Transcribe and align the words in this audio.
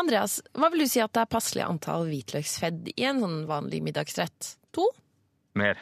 Andreas, 0.00 0.38
hva 0.56 0.70
vil 0.72 0.84
du 0.84 0.88
si 0.88 1.00
at 1.02 1.12
det 1.12 1.24
er 1.24 1.32
passelig 1.32 1.64
antall 1.66 2.06
hvitløksfedd 2.08 2.92
i 2.94 3.06
en 3.10 3.20
sånn 3.20 3.40
vanlig 3.50 3.82
middagsrett? 3.84 4.54
To? 4.76 4.86
Mer. 5.60 5.80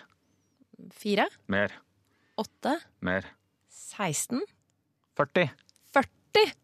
Fire? 0.95 1.29
Mer. 1.47 1.75
Åtte? 2.41 2.79
Mer. 3.07 3.29
16? 3.71 4.43
40. 5.19 5.53
40? 5.95 6.57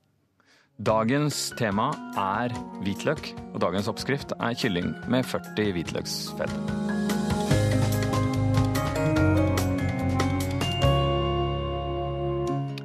Dagens 0.90 1.44
tema 1.58 1.92
er 2.18 2.54
hvitløk, 2.82 3.30
og 3.52 3.62
dagens 3.62 3.90
oppskrift 3.90 4.34
er 4.40 4.58
kylling 4.58 4.90
med 5.10 5.26
40 5.30 5.74
hvitløksfedd. 5.78 6.93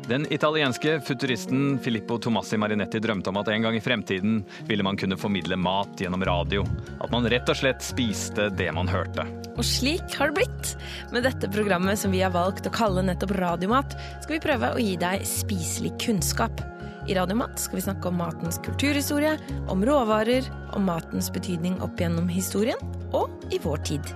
Den 0.10 0.26
italienske 0.34 1.02
futuristen 1.02 1.80
Filippo 1.80 2.18
Tomassi 2.18 2.58
Marinetti 2.58 2.98
drømte 3.00 3.30
om 3.30 3.38
at 3.38 3.52
en 3.54 3.62
gang 3.62 3.76
i 3.78 3.82
fremtiden 3.82 4.40
ville 4.66 4.82
man 4.82 4.98
kunne 4.98 5.18
formidle 5.22 5.54
mat 5.54 6.02
gjennom 6.02 6.24
radio. 6.26 6.64
At 6.98 7.12
man 7.14 7.28
rett 7.30 7.52
og 7.52 7.60
slett 7.60 7.86
spiste 7.86 8.48
det 8.58 8.72
man 8.74 8.90
hørte. 8.90 9.28
Og 9.54 9.62
slik 9.62 10.18
har 10.18 10.32
det 10.32 10.40
blitt. 10.40 10.72
Med 11.14 11.28
dette 11.30 11.52
programmet 11.54 12.02
som 12.02 12.10
vi 12.10 12.24
har 12.26 12.34
valgt 12.34 12.66
å 12.66 12.74
kalle 12.74 13.06
nettopp 13.06 13.36
Radiomat, 13.38 13.94
skal 14.24 14.40
vi 14.40 14.42
prøve 14.48 14.74
å 14.74 14.82
gi 14.82 14.96
deg 14.98 15.28
spiselig 15.30 15.94
kunnskap. 16.02 16.64
I 17.06 17.14
Radiomat 17.20 17.62
skal 17.62 17.78
vi 17.78 17.86
snakke 17.86 18.10
om 18.10 18.18
matens 18.18 18.58
kulturhistorie, 18.66 19.36
om 19.70 19.86
råvarer, 19.86 20.50
om 20.74 20.90
matens 20.90 21.30
betydning 21.30 21.78
opp 21.86 22.02
gjennom 22.02 22.26
historien 22.34 22.82
og 23.14 23.54
i 23.54 23.62
vår 23.62 23.86
tid. 23.94 24.16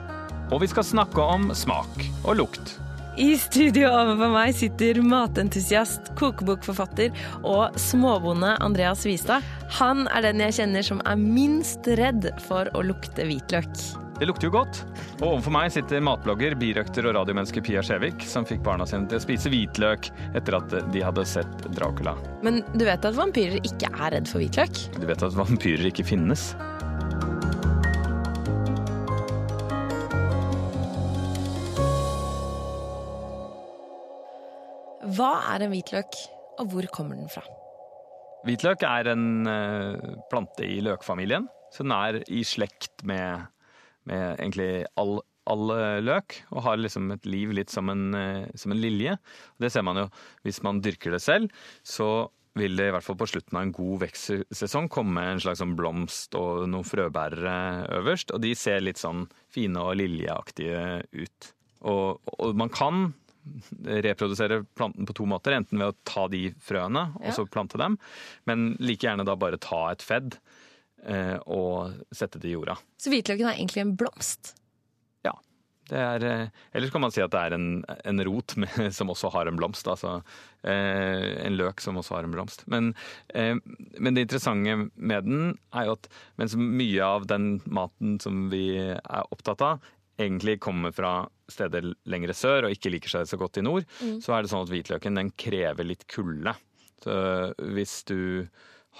Og 0.49 0.65
vi 0.65 0.73
skal 0.73 0.89
snakke 0.89 1.33
om 1.37 1.53
smak 1.53 2.01
og 2.23 2.41
lukt. 2.41 2.79
I 3.13 3.35
studio 3.37 3.91
overfor 3.93 4.31
meg 4.33 4.55
sitter 4.57 4.97
matentusiast, 5.05 6.07
kokebokforfatter 6.17 7.11
og 7.45 7.75
småbonde 7.77 8.55
Andreas 8.65 9.03
Vistad. 9.05 9.45
Han 9.77 10.07
er 10.09 10.25
den 10.25 10.41
jeg 10.41 10.55
kjenner 10.57 10.87
som 10.87 11.03
er 11.05 11.19
minst 11.21 11.85
redd 11.99 12.31
for 12.47 12.71
å 12.73 12.81
lukte 12.81 13.27
hvitløk. 13.29 13.69
Det 14.17 14.29
lukter 14.29 14.49
jo 14.49 14.55
godt. 14.55 14.81
Og 15.19 15.27
overfor 15.27 15.53
meg 15.53 15.69
sitter 15.75 16.01
matblogger, 16.01 16.57
birøkter 16.57 17.05
og 17.05 17.13
radiomenneske 17.19 17.61
Pia 17.65 17.85
Skjevik, 17.85 18.25
som 18.25 18.49
fikk 18.49 18.65
barna 18.65 18.87
sine 18.89 19.05
til 19.11 19.21
å 19.21 19.25
spise 19.27 19.53
hvitløk 19.53 20.09
etter 20.33 20.57
at 20.57 20.73
de 20.93 21.05
hadde 21.05 21.27
sett 21.29 21.67
Dracula. 21.69 22.15
Men 22.41 22.63
du 22.73 22.87
vet 22.89 23.05
at 23.05 23.17
vampyrer 23.19 23.61
ikke 23.61 23.93
er 23.93 24.17
redd 24.17 24.29
for 24.31 24.41
hvitløk? 24.41 24.87
Du 24.97 25.05
vet 25.05 25.29
at 25.29 25.37
vampyrer 25.37 25.85
ikke 25.93 26.07
finnes? 26.15 26.55
Hva 35.13 35.33
er 35.51 35.61
en 35.61 35.73
hvitløk, 35.73 36.15
og 36.61 36.71
hvor 36.71 36.85
kommer 36.95 37.19
den 37.19 37.29
fra? 37.29 37.43
Hvitløk 38.47 38.81
er 38.87 39.11
en 39.11 39.49
eh, 39.49 40.13
plante 40.31 40.65
i 40.65 40.79
løkfamilien, 40.83 41.45
så 41.73 41.85
den 41.85 41.93
er 41.95 42.17
i 42.31 42.41
slekt 42.47 43.03
med, 43.07 43.45
med 44.09 44.39
egentlig 44.39 44.87
all, 44.99 45.19
all 45.49 45.73
eh, 45.75 45.99
løk, 46.01 46.39
og 46.55 46.65
har 46.65 46.81
liksom 46.81 47.13
et 47.13 47.29
liv 47.29 47.53
litt 47.53 47.73
som 47.73 47.91
en, 47.93 48.07
eh, 48.17 48.47
som 48.57 48.73
en 48.73 48.81
lilje. 48.81 49.17
Det 49.61 49.69
ser 49.73 49.85
man 49.85 50.01
jo 50.01 50.07
hvis 50.47 50.63
man 50.65 50.81
dyrker 50.81 51.13
det 51.13 51.21
selv, 51.21 51.53
så 51.85 52.29
vil 52.57 52.77
det 52.77 52.89
i 52.89 52.93
hvert 52.95 53.05
fall 53.05 53.17
på 53.19 53.29
slutten 53.29 53.57
av 53.57 53.67
en 53.67 53.73
god 53.75 54.03
vekstsesong 54.07 54.89
komme 54.93 55.23
en 55.25 55.41
slags 55.41 55.61
sånn 55.61 55.77
blomst 55.77 56.37
og 56.37 56.67
noen 56.69 56.85
frøbærere 56.85 57.89
øverst, 57.99 58.33
og 58.33 58.41
de 58.45 58.53
ser 58.57 58.81
litt 58.81 59.01
sånn 59.01 59.27
fine 59.53 59.81
og 59.81 59.97
liljeaktige 60.01 61.03
ut. 61.17 61.53
Og, 61.89 62.21
og 62.39 62.57
man 62.57 62.71
kan 62.73 63.11
reprodusere 63.85 64.61
planten 64.77 65.05
på 65.09 65.13
to 65.17 65.25
måter. 65.29 65.55
Enten 65.57 65.79
ved 65.81 65.91
å 65.93 65.97
ta 66.07 66.27
de 66.31 66.51
frøene 66.63 67.09
og 67.15 67.25
Ja. 67.29 67.31
så 67.35 67.45
plante 67.49 67.77
dem, 67.77 67.97
men 68.45 68.75
like 68.79 69.03
gjerne 69.07 69.25
da 69.25 69.35
bare 69.35 69.57
ta 69.57 69.89
et 69.91 70.01
fedd 70.01 70.37
eh, 71.05 71.37
og 71.47 71.93
sette 72.15 72.39
det 72.39 72.49
i 72.51 72.53
jorda. 72.55 72.77
Så 72.97 73.11
hvitløken 73.11 73.49
er 73.49 73.57
egentlig 73.59 73.81
en 73.83 73.95
blomst? 73.99 74.53
Ja. 75.25 75.33
Det 75.89 75.99
er, 75.99 76.23
eh, 76.23 76.47
ellers 76.73 76.91
kan 76.91 77.01
man 77.03 77.11
si 77.11 77.19
at 77.21 77.31
det 77.31 77.41
er 77.41 77.53
en, 77.57 77.83
en 78.05 78.23
rot 78.23 78.55
med, 78.55 78.69
som 78.97 79.09
også 79.11 79.31
har 79.33 79.47
en 79.51 79.57
blomst. 79.59 79.85
Altså 79.91 80.21
eh, 80.63 81.45
en 81.45 81.57
løk 81.59 81.81
som 81.83 81.97
også 81.99 82.15
har 82.15 82.23
en 82.23 82.31
blomst. 82.31 82.63
Men, 82.71 82.93
eh, 83.35 83.55
men 83.99 84.13
det 84.15 84.23
interessante 84.29 84.89
med 84.95 85.25
den 85.27 85.57
er 85.75 85.89
jo 85.89 85.97
at 85.97 86.07
mens 86.39 86.55
mye 86.55 87.03
av 87.03 87.27
den 87.27 87.57
maten 87.67 88.15
som 88.23 88.47
vi 88.49 88.77
er 88.79 89.27
opptatt 89.29 89.61
av, 89.61 89.83
egentlig 90.17 90.59
kommer 90.61 90.93
fra 90.95 91.27
steder 91.53 91.91
lengre 92.09 92.35
sør 92.37 92.67
og 92.67 92.75
ikke 92.75 92.91
liker 92.93 93.13
seg 93.15 93.29
så 93.29 93.39
godt 93.39 93.61
i 93.61 93.65
nord, 93.65 93.87
så 94.23 94.35
er 94.35 94.43
det 94.43 94.53
sånn 94.53 94.65
at 94.65 94.73
hvitløken 94.73 95.21
den 95.21 95.31
krever 95.39 95.87
litt 95.87 96.07
kulde. 96.11 96.55
Så 97.03 97.15
hvis 97.75 97.97
du 98.07 98.47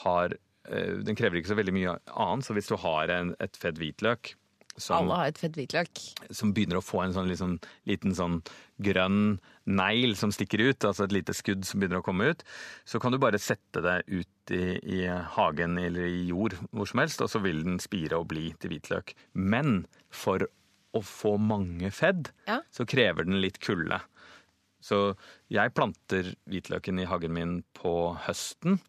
har 0.04 0.34
eh, 0.34 0.96
Den 1.06 1.16
krever 1.16 1.40
ikke 1.40 1.54
så 1.54 1.60
veldig 1.60 1.76
mye 1.76 1.98
annet, 2.10 2.46
så 2.46 2.56
hvis 2.58 2.72
du 2.72 2.76
har 2.82 3.12
en, 3.14 3.36
et 3.44 3.60
fedd 3.60 3.78
hvitløk 3.80 4.34
som, 4.78 5.04
Alle 5.04 5.18
har 5.20 5.32
et 5.32 5.40
fett 5.40 5.58
hvitløk. 5.58 6.02
som 6.34 6.54
begynner 6.54 6.80
å 6.80 6.86
få 6.86 7.04
en 7.04 7.14
sånn 7.14 7.30
liksom, 7.30 7.58
liten 7.90 8.16
sånn 8.18 8.40
grønn 8.84 9.38
negl 9.70 10.16
som 10.18 10.34
stikker 10.34 10.64
ut, 10.66 10.88
altså 10.88 11.06
et 11.06 11.14
lite 11.14 11.36
skudd 11.38 11.68
som 11.68 11.80
begynner 11.82 12.02
å 12.02 12.06
komme 12.06 12.32
ut, 12.34 12.42
så 12.90 13.00
kan 13.02 13.14
du 13.14 13.20
bare 13.22 13.42
sette 13.42 13.84
det 13.86 14.00
ut 14.10 14.54
i, 14.56 14.80
i 14.82 15.06
hagen 15.38 15.78
eller 15.80 16.10
i 16.10 16.26
jord 16.32 16.58
hvor 16.72 16.90
som 16.90 17.04
helst, 17.04 17.22
og 17.24 17.32
så 17.32 17.44
vil 17.44 17.62
den 17.68 17.80
spire 17.84 18.20
og 18.20 18.32
bli 18.34 18.50
til 18.60 18.74
hvitløk. 18.74 19.14
Men 19.38 19.86
for 20.10 20.48
å 20.94 21.02
få 21.04 21.36
mange 21.42 21.90
fedd, 21.92 22.30
Ja. 22.48 22.62
så 22.72 22.86
krever 22.86 23.26
den 23.26 23.42
litt 23.42 23.60
kulde. 23.60 24.02
Så 24.84 25.16
jeg 25.50 25.74
planter 25.74 26.34
hvitløken 26.50 27.00
i 27.00 27.06
hagen 27.08 27.34
min 27.34 27.64
på 27.74 27.94
høsten, 28.26 28.80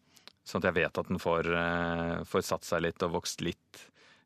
sånn 0.45 0.61
at 0.61 0.67
jeg 0.69 0.77
vet 0.83 0.97
at 1.01 1.07
den 1.07 1.17
får, 1.19 1.47
eh, 1.55 2.23
får 2.27 2.43
satt 2.43 2.63
seg 2.67 2.81
litt 2.83 3.01
og 3.03 3.13
vokst 3.15 3.41
litt 3.41 3.79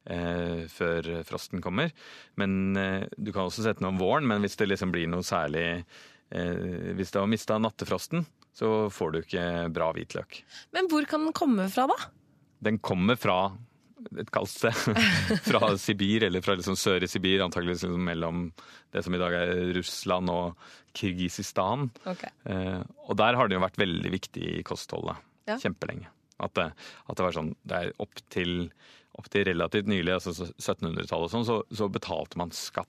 eh, 0.10 0.66
før 0.68 1.24
frosten 1.28 1.62
kommer. 1.62 1.92
Men 2.36 2.76
eh, 2.76 3.06
Du 3.18 3.32
kan 3.32 3.46
også 3.46 3.62
sette 3.64 3.80
den 3.80 3.92
om 3.94 4.00
våren, 4.02 4.26
men 4.28 4.42
hvis 4.42 4.58
det 4.58 4.68
liksom 4.72 4.92
blir 4.92 5.08
noe 5.08 5.22
særlig 5.22 5.86
eh, 6.32 6.94
Hvis 6.98 7.12
det 7.12 7.20
har 7.22 7.28
mista 7.30 7.60
nattefrosten, 7.62 8.26
så 8.54 8.90
får 8.92 9.12
du 9.14 9.20
ikke 9.22 9.44
bra 9.72 9.92
hvitløk. 9.94 10.42
Men 10.74 10.88
hvor 10.90 11.06
kan 11.08 11.24
den 11.28 11.34
komme 11.38 11.70
fra, 11.72 11.86
da? 11.88 11.96
Den 12.62 12.80
kommer 12.80 13.16
fra 13.16 13.52
et 14.20 14.32
kaldt 14.34 14.52
sted. 14.52 14.76
fra 15.50 15.72
Sibir, 15.82 16.26
eller 16.28 16.44
fra 16.46 16.56
liksom 16.58 16.78
sør 16.80 17.06
i 17.06 17.10
Sibir, 17.10 17.44
antakeligvis 17.46 17.86
liksom 17.86 18.06
mellom 18.08 18.46
det 18.94 19.04
som 19.06 19.16
i 19.16 19.22
dag 19.22 19.36
er 19.38 19.74
Russland 19.78 20.32
og 20.34 20.70
Kirgisistan. 20.98 21.90
Eh, 22.10 22.80
og 23.08 23.18
der 23.20 23.38
har 23.38 23.50
det 23.50 23.58
jo 23.58 23.66
vært 23.66 23.82
veldig 23.82 24.14
viktig 24.16 24.46
i 24.60 24.64
kostholdet. 24.68 25.20
Ja. 25.50 25.58
Kjempelenge. 25.62 26.10
At 26.40 26.56
det, 26.56 26.70
at 27.10 27.20
det 27.20 27.24
var 27.26 27.36
sånn 27.36 27.50
Det 27.68 27.76
er 27.76 27.90
opp 28.00 28.22
til, 28.32 28.70
opp 29.20 29.28
til 29.34 29.44
relativt 29.50 29.90
nylig, 29.92 30.14
altså 30.16 30.32
1700-tallet 30.54 31.28
og 31.28 31.34
sånn, 31.34 31.48
så, 31.48 31.60
så 31.76 31.90
betalte 31.92 32.40
man 32.40 32.54
skatt 32.56 32.88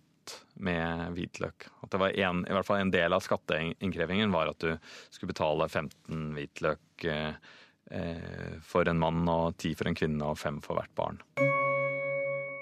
med 0.60 1.16
hvitløk. 1.16 1.66
At 1.82 1.90
det 1.94 2.00
var 2.02 2.14
en, 2.14 2.44
i 2.46 2.54
hvert 2.54 2.68
fall 2.68 2.82
en 2.84 2.92
del 2.94 3.16
av 3.16 3.24
skatteinnkrevingen 3.24 4.30
var 4.34 4.52
at 4.52 4.62
du 4.62 4.74
skulle 5.10 5.32
betale 5.32 5.66
15 5.66 6.28
hvitløk 6.36 7.08
eh, 7.08 7.32
for 8.62 8.86
en 8.86 9.00
mann 9.02 9.24
og 9.28 9.56
ti 9.58 9.74
for 9.74 9.90
en 9.90 9.96
kvinne 9.98 10.32
og 10.32 10.38
fem 10.38 10.60
for 10.62 10.78
hvert 10.78 10.92
barn. 10.94 11.18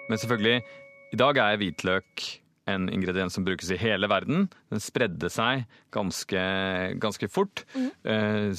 Men 0.08 0.20
selvfølgelig, 0.20 0.62
i 1.12 1.18
dag 1.20 1.40
er 1.42 1.58
hvitløk 1.60 2.28
en 2.68 2.88
ingrediens 2.92 3.32
som 3.32 3.44
brukes 3.46 3.70
i 3.72 3.78
hele 3.80 4.08
verden. 4.10 4.46
Den 4.72 4.82
spredde 4.82 5.30
seg 5.32 5.64
ganske, 5.94 6.42
ganske 7.00 7.28
fort. 7.32 7.64
Mm. 7.72 7.90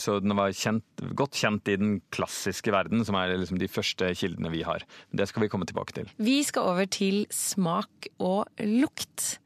Så 0.02 0.18
den 0.24 0.34
var 0.38 0.56
kjent, 0.58 1.03
godt 1.18 1.38
kjent 1.38 1.69
i 1.69 1.78
den 1.79 2.00
klassiske 2.13 2.74
verden, 2.74 3.03
som 3.06 3.18
er 3.19 3.35
liksom 3.38 3.62
de 3.62 3.69
første 3.69 4.09
kildene 4.18 4.52
vi 4.53 4.63
har. 4.66 4.85
Det 5.13 5.29
skal 5.29 5.46
vi 5.46 5.52
komme 5.52 5.69
tilbake 5.69 5.94
til. 5.97 6.09
Vi 6.18 6.40
skal 6.47 6.72
over 6.72 6.90
til 6.90 7.25
smak 7.34 8.09
og 8.18 8.50
lukt. 8.66 9.38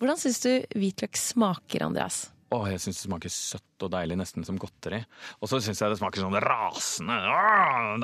Hvordan 0.00 0.20
syns 0.20 0.40
du 0.46 0.52
hvitløk 0.80 1.20
smaker, 1.20 1.84
Andreas? 1.90 2.30
Åh, 2.50 2.64
jeg 2.72 2.80
syns 2.82 2.98
det 2.98 3.06
smaker 3.06 3.30
søtt 3.30 3.84
og 3.86 3.92
deilig, 3.94 4.16
nesten 4.18 4.46
som 4.46 4.56
godteri. 4.58 4.98
Og 5.38 5.50
så 5.50 5.60
syns 5.62 5.78
jeg 5.78 5.92
det 5.92 6.00
smaker 6.00 6.24
sånn 6.24 6.38
rasende. 6.42 7.18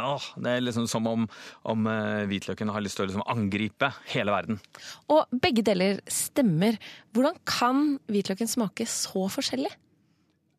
Åh, 0.06 0.28
det 0.38 0.52
er 0.52 0.62
liksom 0.62 0.86
som 0.90 1.08
om, 1.10 1.24
om 1.66 1.88
eh, 1.90 2.26
hvitløken 2.30 2.70
har 2.70 2.84
lyst 2.84 3.00
til 3.00 3.06
å 3.06 3.08
liksom 3.10 3.26
angripe 3.26 3.90
hele 4.12 4.34
verden. 4.34 4.60
Og 5.10 5.26
begge 5.42 5.66
deler 5.66 5.98
stemmer. 6.06 6.78
Hvordan 7.16 7.42
kan 7.48 7.82
hvitløken 8.06 8.50
smake 8.50 8.86
så 8.86 9.26
forskjellig? 9.34 9.74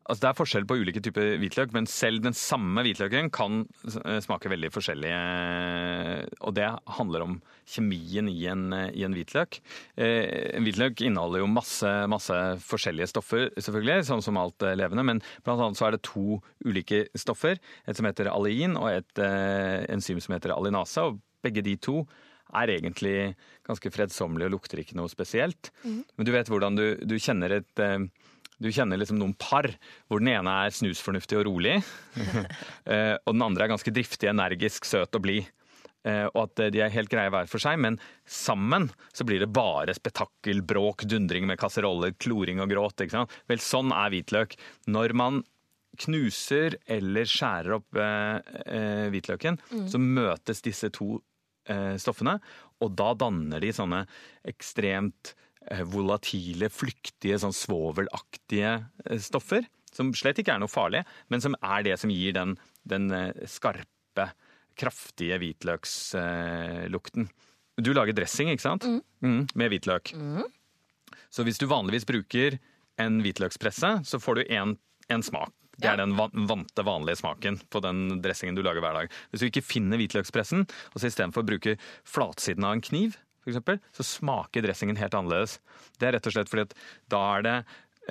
Altså, 0.08 0.22
det 0.24 0.28
er 0.30 0.38
forskjell 0.38 0.66
på 0.70 0.78
ulike 0.80 1.02
typer 1.04 1.34
hvitløk, 1.42 1.74
men 1.76 1.86
selv 1.92 2.22
den 2.24 2.36
samme 2.38 2.80
hvitløken 2.86 3.28
kan 3.36 3.58
eh, 4.06 4.20
smake 4.24 4.48
veldig 4.54 4.70
forskjellig. 4.72 5.10
eh, 5.12 6.22
Og 6.48 6.54
det 6.56 6.68
handler 6.98 7.26
om 7.26 7.34
kjemien 7.68 8.30
i 8.32 8.46
en, 8.48 8.70
i 8.96 9.04
en 9.04 9.16
hvitløk. 9.18 9.60
Eh, 10.00 10.56
En 10.56 10.64
hvitløk 10.64 11.04
inneholder 11.04 11.44
jo 11.44 11.50
masse, 11.52 11.92
masse 12.08 12.38
forskjellige 12.64 13.10
stoffer, 13.12 13.50
selvfølgelig, 13.60 14.08
sånn 14.08 14.24
som 14.24 14.40
alt 14.40 14.64
levende, 14.80 15.04
men 15.04 15.20
blant 15.44 15.60
annet 15.66 15.80
så 15.82 15.90
er 15.90 15.98
det 15.98 16.06
to 16.08 16.40
ulike 16.64 17.04
stoffer. 17.20 17.60
Et 17.88 18.00
som 18.00 18.08
heter 18.08 18.32
alein, 18.32 18.78
og 18.80 18.88
et 18.94 19.24
enzym 19.92 20.22
som 20.24 20.38
heter 20.38 20.56
alinase. 20.56 21.04
og 21.04 21.20
begge 21.44 21.62
de 21.64 21.76
to 21.78 22.06
er 22.56 22.72
egentlig 22.72 23.36
ganske 23.68 23.92
fredsommelige 23.92 24.48
og 24.48 24.54
lukter 24.56 24.80
ikke 24.80 24.96
noe 24.96 25.12
spesielt. 25.12 25.70
Men 25.84 26.24
du 26.26 26.32
vet 26.32 26.48
hvordan 26.48 26.76
du, 26.80 26.86
du 27.04 27.18
kjenner 27.20 27.58
et, 27.60 27.84
du 28.64 28.72
kjenner 28.74 29.00
liksom 29.00 29.20
noen 29.20 29.36
par 29.38 29.70
hvor 30.08 30.22
den 30.22 30.32
ene 30.34 30.54
er 30.66 30.74
snusfornuftig 30.74 31.40
og 31.40 31.46
rolig, 31.50 31.78
eh, 32.92 33.16
og 33.24 33.36
den 33.36 33.46
andre 33.46 33.68
er 33.68 33.74
ganske 33.74 33.94
driftig, 33.94 34.30
energisk, 34.32 34.88
søt 34.90 35.18
og 35.18 35.26
blid. 35.26 35.52
Eh, 36.08 36.26
og 36.32 36.44
at 36.46 36.64
de 36.74 36.82
er 36.84 36.94
helt 36.94 37.12
greie 37.12 37.32
hver 37.34 37.50
for 37.52 37.62
seg, 37.62 37.80
men 37.84 38.00
sammen 38.24 38.90
så 39.16 39.28
blir 39.28 39.44
det 39.44 39.52
bare 39.54 39.96
spetakkel, 39.98 40.64
bråk, 40.66 41.06
dundring 41.10 41.48
med 41.50 41.60
kasseroller, 41.62 42.16
kloring 42.22 42.64
og 42.64 42.72
gråt. 42.74 43.06
Ikke 43.06 43.20
sant? 43.20 43.38
Vel, 43.50 43.62
sånn 43.64 43.94
er 43.96 44.14
hvitløk. 44.14 44.58
Når 44.90 45.16
man 45.18 45.42
knuser 45.98 46.78
eller 46.94 47.26
skjærer 47.30 47.80
opp 47.80 47.98
eh, 47.98 48.54
eh, 48.66 49.08
hvitløken, 49.14 49.58
mm. 49.70 49.90
så 49.92 50.02
møtes 50.02 50.64
disse 50.66 50.92
to 50.94 51.18
eh, 51.70 51.98
stoffene, 52.02 52.38
og 52.86 52.94
da 52.94 53.14
danner 53.18 53.62
de 53.62 53.74
sånne 53.74 54.04
ekstremt 54.48 55.34
Eh, 55.34 55.47
volatile, 55.92 56.70
flyktige, 56.72 57.40
sånn 57.42 57.56
svovelaktige 57.56 58.74
eh, 59.06 59.20
stoffer. 59.24 59.68
Som 59.94 60.14
slett 60.16 60.40
ikke 60.42 60.56
er 60.56 60.62
noe 60.62 60.72
farlig, 60.72 61.04
men 61.34 61.44
som 61.44 61.58
er 61.62 61.86
det 61.88 61.98
som 62.02 62.12
gir 62.14 62.36
den, 62.38 62.56
den 62.88 63.10
eh, 63.16 63.46
skarpe, 63.50 64.32
kraftige 64.78 65.40
hvitløkslukten. 65.42 67.30
Du 67.82 67.92
lager 67.94 68.16
dressing, 68.18 68.52
ikke 68.54 68.66
sant? 68.66 68.86
Mm. 68.86 69.02
Mm, 69.26 69.44
med 69.58 69.72
hvitløk. 69.74 70.14
Mm. 70.18 70.46
Så 71.34 71.46
hvis 71.46 71.60
du 71.62 71.68
vanligvis 71.70 72.06
bruker 72.10 72.60
en 73.02 73.22
hvitløkspresse, 73.22 73.92
så 74.06 74.20
får 74.22 74.40
du 74.40 74.44
én 74.54 75.24
smak. 75.26 75.54
Det 75.78 75.86
er 75.92 76.00
den 76.00 76.16
vante, 76.18 76.82
vanlige 76.82 77.20
smaken 77.20 77.60
på 77.70 77.82
den 77.86 78.18
dressingen 78.24 78.58
du 78.58 78.64
lager 78.66 78.82
hver 78.82 78.98
dag. 78.98 79.12
Hvis 79.30 79.44
du 79.44 79.48
ikke 79.52 79.66
finner 79.66 80.00
hvitløkspressen, 80.02 80.66
og 80.66 80.98
så 80.98 81.12
istedenfor 81.12 81.46
bruker 81.46 81.78
flatsiden 82.02 82.66
av 82.66 82.74
en 82.74 82.82
kniv, 82.82 83.20
f.eks., 83.48 83.92
så 83.96 84.06
smaker 84.06 84.66
dressingen 84.66 85.00
helt 85.00 85.16
annerledes. 85.18 85.58
Det 85.98 86.10
er 86.10 86.18
rett 86.18 86.30
og 86.30 86.36
slett 86.36 86.52
fordi 86.52 86.68
at 86.68 86.78
da 87.14 87.24
er 87.38 87.48
det, 87.48 87.58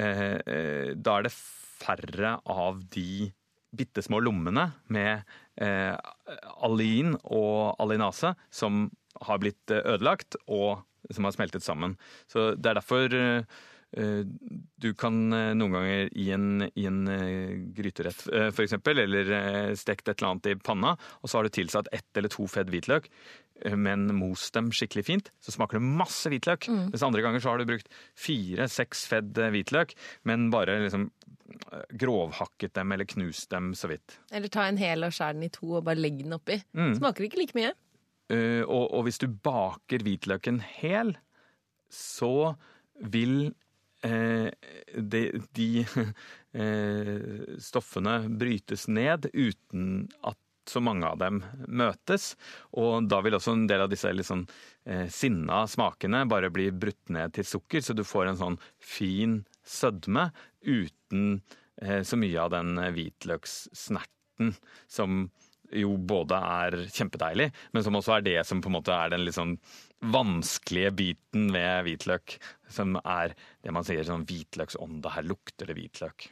eh, 0.00 0.24
eh, 0.40 0.90
da 0.96 1.18
er 1.18 1.28
det 1.28 1.36
færre 1.36 2.38
av 2.48 2.80
de 2.94 3.30
bitte 3.76 4.02
små 4.04 4.20
lommene 4.24 4.70
med 4.92 5.22
eh, 5.60 5.94
alin 6.64 7.16
og 7.24 7.76
alinase 7.82 8.34
som 8.54 8.88
har 9.26 9.40
blitt 9.42 9.72
eh, 9.72 9.84
ødelagt, 9.94 10.38
og 10.46 10.84
som 11.12 11.26
har 11.26 11.36
smeltet 11.36 11.64
sammen. 11.64 11.96
Så 12.30 12.52
det 12.56 12.70
er 12.72 12.78
derfor 12.80 13.16
eh, 13.16 13.56
du 13.96 14.88
kan 14.98 15.14
noen 15.30 15.72
ganger 15.72 16.08
i 16.10 16.26
en, 16.34 16.66
i 16.74 16.84
en 16.88 17.06
gryterett 17.72 18.26
f.eks., 18.50 18.74
eller 18.92 19.30
stekt 19.78 20.10
et 20.10 20.18
eller 20.18 20.34
annet 20.34 20.50
i 20.50 20.56
panna, 20.58 20.96
og 21.22 21.30
så 21.30 21.38
har 21.38 21.46
du 21.46 21.54
tilsatt 21.54 21.88
ett 21.94 22.18
eller 22.18 22.32
to 22.34 22.44
fedd 22.50 22.68
hvitløk. 22.74 23.06
Men 23.64 24.06
mos 24.18 24.50
dem 24.54 24.68
skikkelig 24.74 25.06
fint, 25.06 25.30
så 25.40 25.54
smaker 25.54 25.78
det 25.78 25.86
masse 25.86 26.28
hvitløk. 26.30 26.68
Mm. 26.68 26.82
Mens 26.92 27.04
andre 27.06 27.24
ganger 27.24 27.42
så 27.42 27.52
har 27.52 27.60
du 27.62 27.68
brukt 27.68 27.88
fire-seks 28.20 29.06
fedd 29.10 29.40
eh, 29.40 29.52
hvitløk, 29.54 29.94
men 30.28 30.50
bare 30.52 30.76
liksom 30.84 31.08
eh, 31.08 31.86
grovhakket 32.02 32.76
dem 32.76 32.92
eller 32.92 33.08
knust 33.08 33.50
dem 33.54 33.72
så 33.78 33.90
vidt. 33.92 34.18
Eller 34.36 34.52
ta 34.52 34.66
en 34.68 34.80
hel 34.80 35.06
og 35.08 35.16
skjær 35.16 35.36
den 35.38 35.48
i 35.48 35.52
to 35.54 35.78
og 35.78 35.86
bare 35.88 36.00
legg 36.00 36.20
den 36.24 36.36
oppi. 36.36 36.60
Mm. 36.76 36.94
Smaker 37.00 37.28
ikke 37.28 37.40
like 37.42 37.58
mye. 37.58 37.72
Uh, 38.26 38.64
og, 38.66 38.90
og, 38.90 39.04
hvis 39.06 39.20
du 39.22 39.28
baker 39.30 40.02
hvitløken 40.02 40.58
hel, 40.80 41.12
så 41.92 42.56
vil 42.98 43.52
uh, 44.02 44.48
de, 44.98 45.20
de 45.54 45.68
uh, 45.86 47.44
stoffene 47.68 48.16
brytes 48.34 48.88
ned 48.90 49.30
uten 49.30 50.08
at 50.26 50.40
så 50.70 50.82
mange 50.84 51.08
av 51.08 51.18
dem 51.20 51.42
møtes. 51.68 52.34
Og 52.78 53.08
da 53.10 53.20
vil 53.24 53.38
også 53.38 53.54
en 53.56 53.66
del 53.70 53.84
av 53.84 53.92
disse 53.92 54.12
litt 54.12 54.28
sånn 54.28 54.46
eh, 54.84 55.06
sinna 55.12 55.64
smakene 55.70 56.24
bare 56.30 56.52
bli 56.54 56.70
brutt 56.74 57.12
ned 57.14 57.36
til 57.36 57.48
sukker, 57.48 57.84
så 57.84 57.96
du 57.96 58.04
får 58.06 58.32
en 58.32 58.40
sånn 58.42 58.60
fin 58.82 59.40
sødme 59.66 60.30
uten 60.66 61.40
eh, 61.82 62.02
så 62.06 62.18
mye 62.20 62.46
av 62.46 62.54
den 62.54 62.78
hvitløkssnerten 62.96 64.54
som 64.90 65.26
jo 65.74 65.96
både 65.98 66.38
er 66.38 66.76
kjempedeilig, 66.94 67.50
men 67.74 67.82
som 67.82 67.98
også 67.98 68.18
er 68.18 68.26
det 68.26 68.38
som 68.46 68.60
på 68.62 68.70
en 68.70 68.76
måte 68.78 68.94
er 68.94 69.10
den 69.12 69.24
litt 69.26 69.38
sånn 69.38 69.56
vanskelige 70.14 70.92
biten 71.00 71.50
ved 71.54 71.86
hvitløk. 71.88 72.38
Som 72.68 72.98
er 73.02 73.34
det 73.64 73.74
man 73.74 73.86
sier 73.86 74.06
sånn 74.06 74.26
hvitløksånde. 74.28 75.14
Her 75.16 75.26
lukter 75.26 75.70
det 75.70 75.78
hvitløk. 75.80 76.30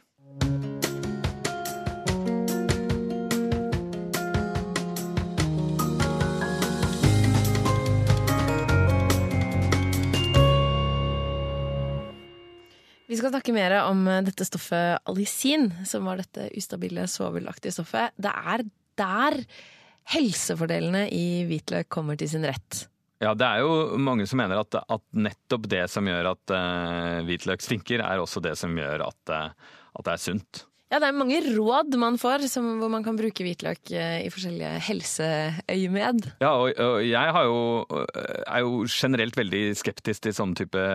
Vi 13.15 13.21
skal 13.21 13.31
snakke 13.31 13.53
mer 13.55 13.71
om 13.85 14.01
eh, 14.11 14.23
dette 14.27 14.43
stoffet 14.43 14.99
alisin, 15.07 15.69
som 15.87 16.03
var 16.03 16.19
dette 16.19 16.49
ustabile, 16.59 17.05
svovelaktige 17.07 17.71
stoffet. 17.71 18.11
Det 18.19 18.27
er 18.27 18.63
der 18.99 19.37
helsefordelene 20.11 21.05
i 21.15 21.45
hvitløk 21.47 21.87
kommer 21.95 22.19
til 22.19 22.27
sin 22.33 22.43
rett. 22.43 22.81
Ja, 23.23 23.31
det 23.31 23.47
er 23.47 23.63
jo 23.63 23.95
mange 24.03 24.27
som 24.27 24.41
mener 24.41 24.59
at, 24.59 24.75
at 24.75 25.03
nettopp 25.15 25.69
det 25.71 25.85
som 25.93 26.11
gjør 26.11 26.33
at 26.33 26.51
uh, 26.51 27.23
hvitløk 27.23 27.63
stinker, 27.63 28.03
er 28.03 28.19
også 28.19 28.43
det 28.43 28.57
som 28.59 28.75
gjør 28.75 29.05
at, 29.07 29.31
uh, 29.31 29.79
at 29.95 30.09
det 30.09 30.17
er 30.17 30.23
sunt. 30.25 30.65
Ja, 30.93 30.99
det 31.01 31.07
er 31.09 31.17
mange 31.17 31.39
råd 31.41 31.95
man 31.97 32.19
får 32.21 32.43
som, 32.51 32.67
hvor 32.77 32.91
man 32.93 33.03
kan 33.05 33.17
bruke 33.17 33.41
hvitløk 33.41 33.89
eh, 33.89 34.19
i 34.27 34.29
forskjellige 34.29 34.73
helseøyemed. 34.85 36.27
Ja, 36.43 36.51
og, 36.61 36.77
og 36.77 36.99
jeg 37.01 37.31
jo, 37.47 37.63
eh, 38.05 38.43
er 38.45 38.61
jo 38.61 38.83
generelt 38.85 39.39
veldig 39.39 39.63
skeptisk 39.79 40.27
til 40.27 40.35
sånne 40.37 40.59
type 40.61 40.85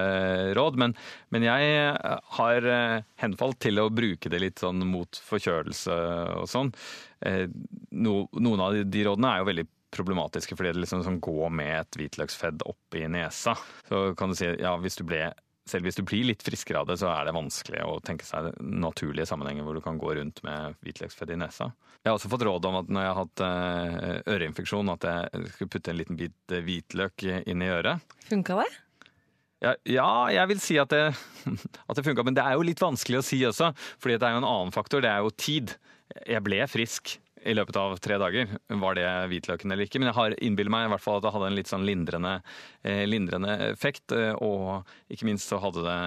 råd, 0.57 0.79
men, 0.79 0.95
men, 1.35 1.49
jeg 1.49 1.91
har 2.39 2.71
eh, 2.77 3.03
henfalt 3.25 3.59
til 3.67 3.83
å 3.83 3.91
bruke 3.91 4.31
det 4.31 4.41
litt 4.45 4.63
sånn 4.63 4.87
mot 4.87 5.21
forkjølelse 5.27 5.99
og 6.39 6.47
sånn. 6.51 6.71
No, 7.91 8.15
noen 8.33 8.63
av 8.65 8.79
de 8.87 9.05
rådene 9.05 9.35
er 9.35 9.43
jo 9.43 9.51
veldig 9.51 9.69
problematiske 9.91 10.57
fordi 10.57 10.71
det 10.73 10.85
liksom 10.85 11.03
sånn 11.05 11.19
går 11.23 11.51
med 11.53 11.75
et 11.83 11.99
hvitløksfedd 11.99 12.63
i 12.97 13.07
nesa. 13.11 13.59
Så 13.91 14.11
kan 14.19 14.31
du 14.31 14.39
si 14.39 14.49
ja, 14.55 14.77
hvis 14.81 14.97
du 15.01 15.05
ble 15.09 15.27
selv 15.71 15.87
hvis 15.87 15.99
du 15.99 16.03
blir 16.07 16.27
litt 16.29 16.43
friskere 16.45 16.83
av 16.83 16.91
det, 16.91 16.99
så 17.01 17.09
er 17.13 17.29
det 17.29 17.37
vanskelig 17.37 17.85
å 17.87 17.97
tenke 18.05 18.27
seg 18.27 18.51
naturlige 18.61 19.29
sammenhenger 19.31 19.67
hvor 19.67 19.79
du 19.79 19.85
kan 19.85 20.01
gå 20.01 20.13
rundt 20.19 20.43
med 20.47 20.77
hvitløksfett 20.85 21.33
i 21.35 21.39
nesa. 21.41 21.71
Jeg 22.01 22.11
har 22.11 22.19
også 22.19 22.31
fått 22.33 22.45
råd 22.49 22.69
om 22.71 22.79
at 22.81 22.93
når 22.93 23.05
jeg 23.05 23.11
har 23.11 23.19
hatt 23.21 23.43
eh, 23.47 24.21
øreinfeksjon, 24.35 24.93
at 24.95 25.09
jeg 25.09 25.51
skulle 25.55 25.75
putte 25.77 25.93
en 25.93 26.01
liten 26.01 26.21
bit 26.21 26.55
eh, 26.55 26.63
hvitløk 26.67 27.27
inn 27.45 27.65
i 27.65 27.73
øret. 27.73 28.15
Funka 28.29 28.61
det? 28.63 28.69
Ja, 29.61 29.75
ja, 29.85 30.11
jeg 30.33 30.49
vil 30.55 30.63
si 30.65 30.79
at 30.81 30.93
det, 30.95 31.03
at 31.89 31.99
det 31.99 32.07
funka, 32.07 32.25
men 32.27 32.37
det 32.37 32.45
er 32.45 32.57
jo 32.57 32.65
litt 32.65 32.81
vanskelig 32.81 33.21
å 33.21 33.27
si 33.27 33.43
også. 33.47 33.73
fordi 34.01 34.17
det 34.17 34.29
er 34.29 34.37
jo 34.37 34.43
en 34.43 34.51
annen 34.53 34.75
faktor, 34.75 35.05
det 35.05 35.13
er 35.13 35.25
jo 35.25 35.35
tid. 35.37 35.77
Jeg 36.27 36.43
ble 36.43 36.65
frisk 36.67 37.19
i 37.45 37.55
løpet 37.55 37.77
av 37.81 37.97
tre 38.03 38.19
dager. 38.21 38.55
Var 38.83 38.99
det 38.99 39.09
hvitløken 39.33 39.73
eller 39.73 39.87
ikke? 39.87 40.01
Men 40.01 40.11
jeg 40.11 40.19
har 40.19 40.37
innbiller 40.45 40.73
meg 40.75 40.87
i 40.87 40.93
hvert 40.95 41.05
fall 41.05 41.19
at 41.21 41.27
det 41.27 41.33
hadde 41.35 41.51
en 41.51 41.59
litt 41.59 41.71
sånn 41.71 41.87
lindrende, 41.89 42.35
eh, 42.83 43.05
lindrende 43.09 43.57
effekt. 43.71 44.13
Eh, 44.17 44.35
og 44.37 44.89
ikke 45.13 45.29
minst 45.29 45.51
så 45.51 45.61
hadde 45.63 45.85
det 45.87 46.01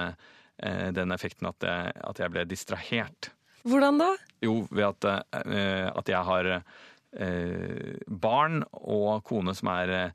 eh, 0.67 0.89
den 0.95 1.15
effekten 1.15 1.49
at 1.49 1.65
jeg, 1.65 1.95
at 2.11 2.21
jeg, 2.21 2.33
ble 2.33 2.45
distrahert. 2.49 3.31
Hvordan 3.63 4.01
da? 4.01 4.09
Jo, 4.43 4.57
ved 4.69 4.89
at, 4.89 5.33
at 5.39 6.09
jeg 6.11 6.27
har 6.27 6.49
eh, 6.53 7.93
barn 8.07 8.65
og 8.81 9.23
kone 9.27 9.55
som 9.55 9.71
er 9.71 10.13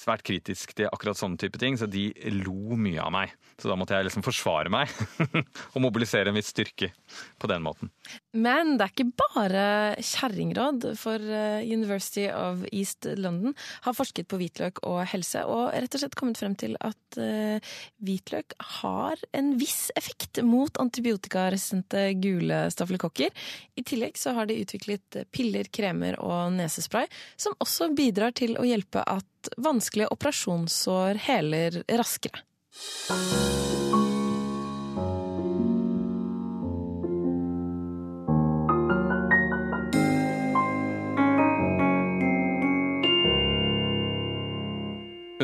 svært 0.00 0.24
kritisk 0.26 0.74
til 0.76 0.88
akkurat 0.90 1.18
sånne 1.18 1.38
type 1.40 1.60
ting, 1.60 1.78
så 1.78 1.86
de 1.90 2.08
lo 2.42 2.76
mye 2.78 3.02
av 3.02 3.12
meg. 3.14 3.34
Så 3.60 3.70
da 3.70 3.76
måtte 3.78 3.94
jeg 3.94 4.08
liksom 4.08 4.24
forsvare 4.26 4.72
meg 4.72 4.90
og 5.74 5.82
mobilisere 5.84 6.32
en 6.32 6.38
viss 6.38 6.50
styrke 6.50 6.90
på 7.38 7.50
den 7.50 7.62
måten. 7.62 7.92
Men 8.34 8.74
det 8.78 8.88
er 8.88 8.94
ikke 8.94 9.28
bare 9.34 9.66
kjerringråd, 10.02 10.88
for 10.98 11.22
eh, 11.22 11.62
University 11.62 12.26
of 12.32 12.64
East 12.72 13.06
London 13.20 13.54
har 13.84 13.96
forsket 13.96 14.28
på 14.30 14.40
hvitløk 14.40 14.82
og 14.88 15.04
helse, 15.12 15.44
og 15.46 15.70
rett 15.70 15.94
og 15.94 16.02
slett 16.02 16.18
kommet 16.18 16.40
frem 16.40 16.56
til 16.58 16.74
at 16.82 17.18
uh, 17.20 17.74
hvitløk 18.04 18.56
har 18.80 19.20
en 19.36 19.52
viss 19.60 19.88
effekt 19.98 20.40
mot 20.46 20.74
antibiotikaresistente 20.82 22.06
gule 22.22 22.64
stafylokokker. 22.74 23.30
I 23.78 23.86
tillegg 23.86 24.18
så 24.18 24.34
har 24.36 24.50
de 24.50 24.58
utviklet 24.64 25.20
piller, 25.34 25.70
kremer 25.74 26.18
og 26.22 26.54
nesespray 26.56 27.06
som 27.36 27.56
også 27.62 27.92
bidrar 27.96 28.34
til 28.36 28.58
å 28.58 28.66
hjelpe 28.66 29.03
at 29.06 29.52
vanskelige 29.60 30.10
operasjonssår 30.14 31.20
heler 31.26 31.82
raskere. 32.00 32.42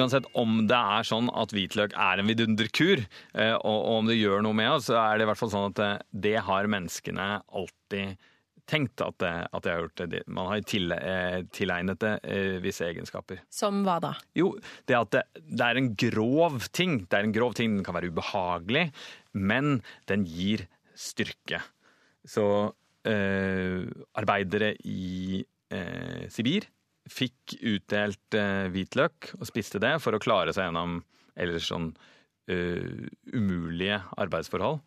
Uansett 0.00 0.24
om 0.38 0.62
det 0.70 0.76
er 0.76 1.04
sånn 1.04 1.28
at 1.36 1.52
hvitløk 1.52 1.92
er 1.92 2.20
en 2.20 2.30
vidunderkur, 2.30 3.02
og 3.60 3.88
om 3.98 4.08
det 4.08 4.16
gjør 4.16 4.44
noe 4.46 4.56
med 4.56 4.70
oss, 4.72 4.88
så 4.88 4.96
er 4.96 5.18
det 5.18 5.26
i 5.26 5.30
hvert 5.30 5.40
fall 5.40 5.52
sånn 5.52 5.74
at 5.74 6.04
det 6.24 6.38
har 6.46 6.70
menneskene 6.72 7.26
alltid 7.44 8.16
tenkt 8.70 9.02
at 9.04 9.20
at 9.20 9.66
jeg 9.66 9.74
har 9.74 9.84
gjort 9.84 10.02
det. 10.12 10.22
Man 10.30 10.48
har 10.50 10.62
til, 10.68 10.92
eh, 10.94 11.42
tilegnet 11.52 12.00
det 12.02 12.12
eh, 12.24 12.58
visse 12.62 12.86
egenskaper. 12.86 13.42
Som 13.52 13.82
hva 13.86 13.98
da? 14.02 14.14
Jo, 14.36 14.52
det 14.88 14.96
at 14.96 15.12
det, 15.14 15.24
det, 15.42 15.66
er 15.66 15.80
en 15.80 15.92
grov 15.98 16.60
ting. 16.72 17.00
Det 17.10 17.18
er 17.18 17.28
en 17.28 17.36
grov 17.36 17.54
ting, 17.58 17.76
Den 17.76 17.84
kan 17.84 17.96
være 17.96 18.12
ubehagelig, 18.12 18.90
men 19.34 19.82
den 20.10 20.26
gir 20.28 20.66
styrke. 20.94 21.62
Så 22.26 22.44
eh, 23.08 23.84
arbeidere 24.20 24.74
i 24.84 25.40
eh, 25.72 26.28
Sibir 26.30 26.68
fikk 27.10 27.56
utdelt 27.66 28.38
eh, 28.38 28.68
hvitløk 28.70 29.34
og 29.38 29.48
spiste 29.48 29.80
det 29.82 29.96
for 30.04 30.14
å 30.14 30.22
klare 30.22 30.54
seg 30.54 30.68
gjennom 30.68 31.00
ellers 31.40 31.70
sånn 31.70 31.92
uh, 32.50 33.04
umulige 33.32 34.00
arbeidsforhold. 34.20 34.80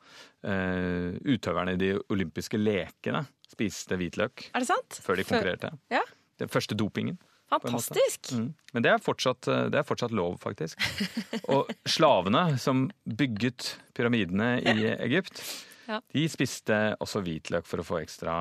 Uh, 0.44 1.16
utøverne 1.26 1.74
i 1.74 1.80
de 1.80 1.94
olympiske 2.14 2.60
lekene 2.60 3.24
spiste 3.54 3.98
hvitløk 4.00 4.50
Er 4.52 4.64
det 4.64 4.70
sant? 4.70 5.00
før 5.06 5.20
de 5.20 5.28
konkurrerte. 5.28 5.72
Ja. 5.94 6.04
Den 6.42 6.52
første 6.52 6.78
dopingen. 6.78 7.20
Fantastisk! 7.54 8.32
Mm. 8.34 8.48
Men 8.74 8.86
det 8.86 8.90
er, 8.90 9.02
fortsatt, 9.04 9.46
det 9.70 9.78
er, 9.78 9.86
fortsatt, 9.86 10.14
lov, 10.16 10.40
faktisk. 10.42 10.82
Og 11.54 11.70
slavene 11.86 12.58
som 12.62 12.88
bygget 13.06 13.76
pyramidene 13.94 14.56
i 14.58 14.88
Egypt, 14.96 15.44
ja. 15.86 16.00
de 16.16 16.26
spiste 16.34 16.80
også 17.04 17.22
hvitløk 17.22 17.70
for 17.70 17.84
å 17.84 17.86
få 17.86 18.02
ekstra 18.02 18.36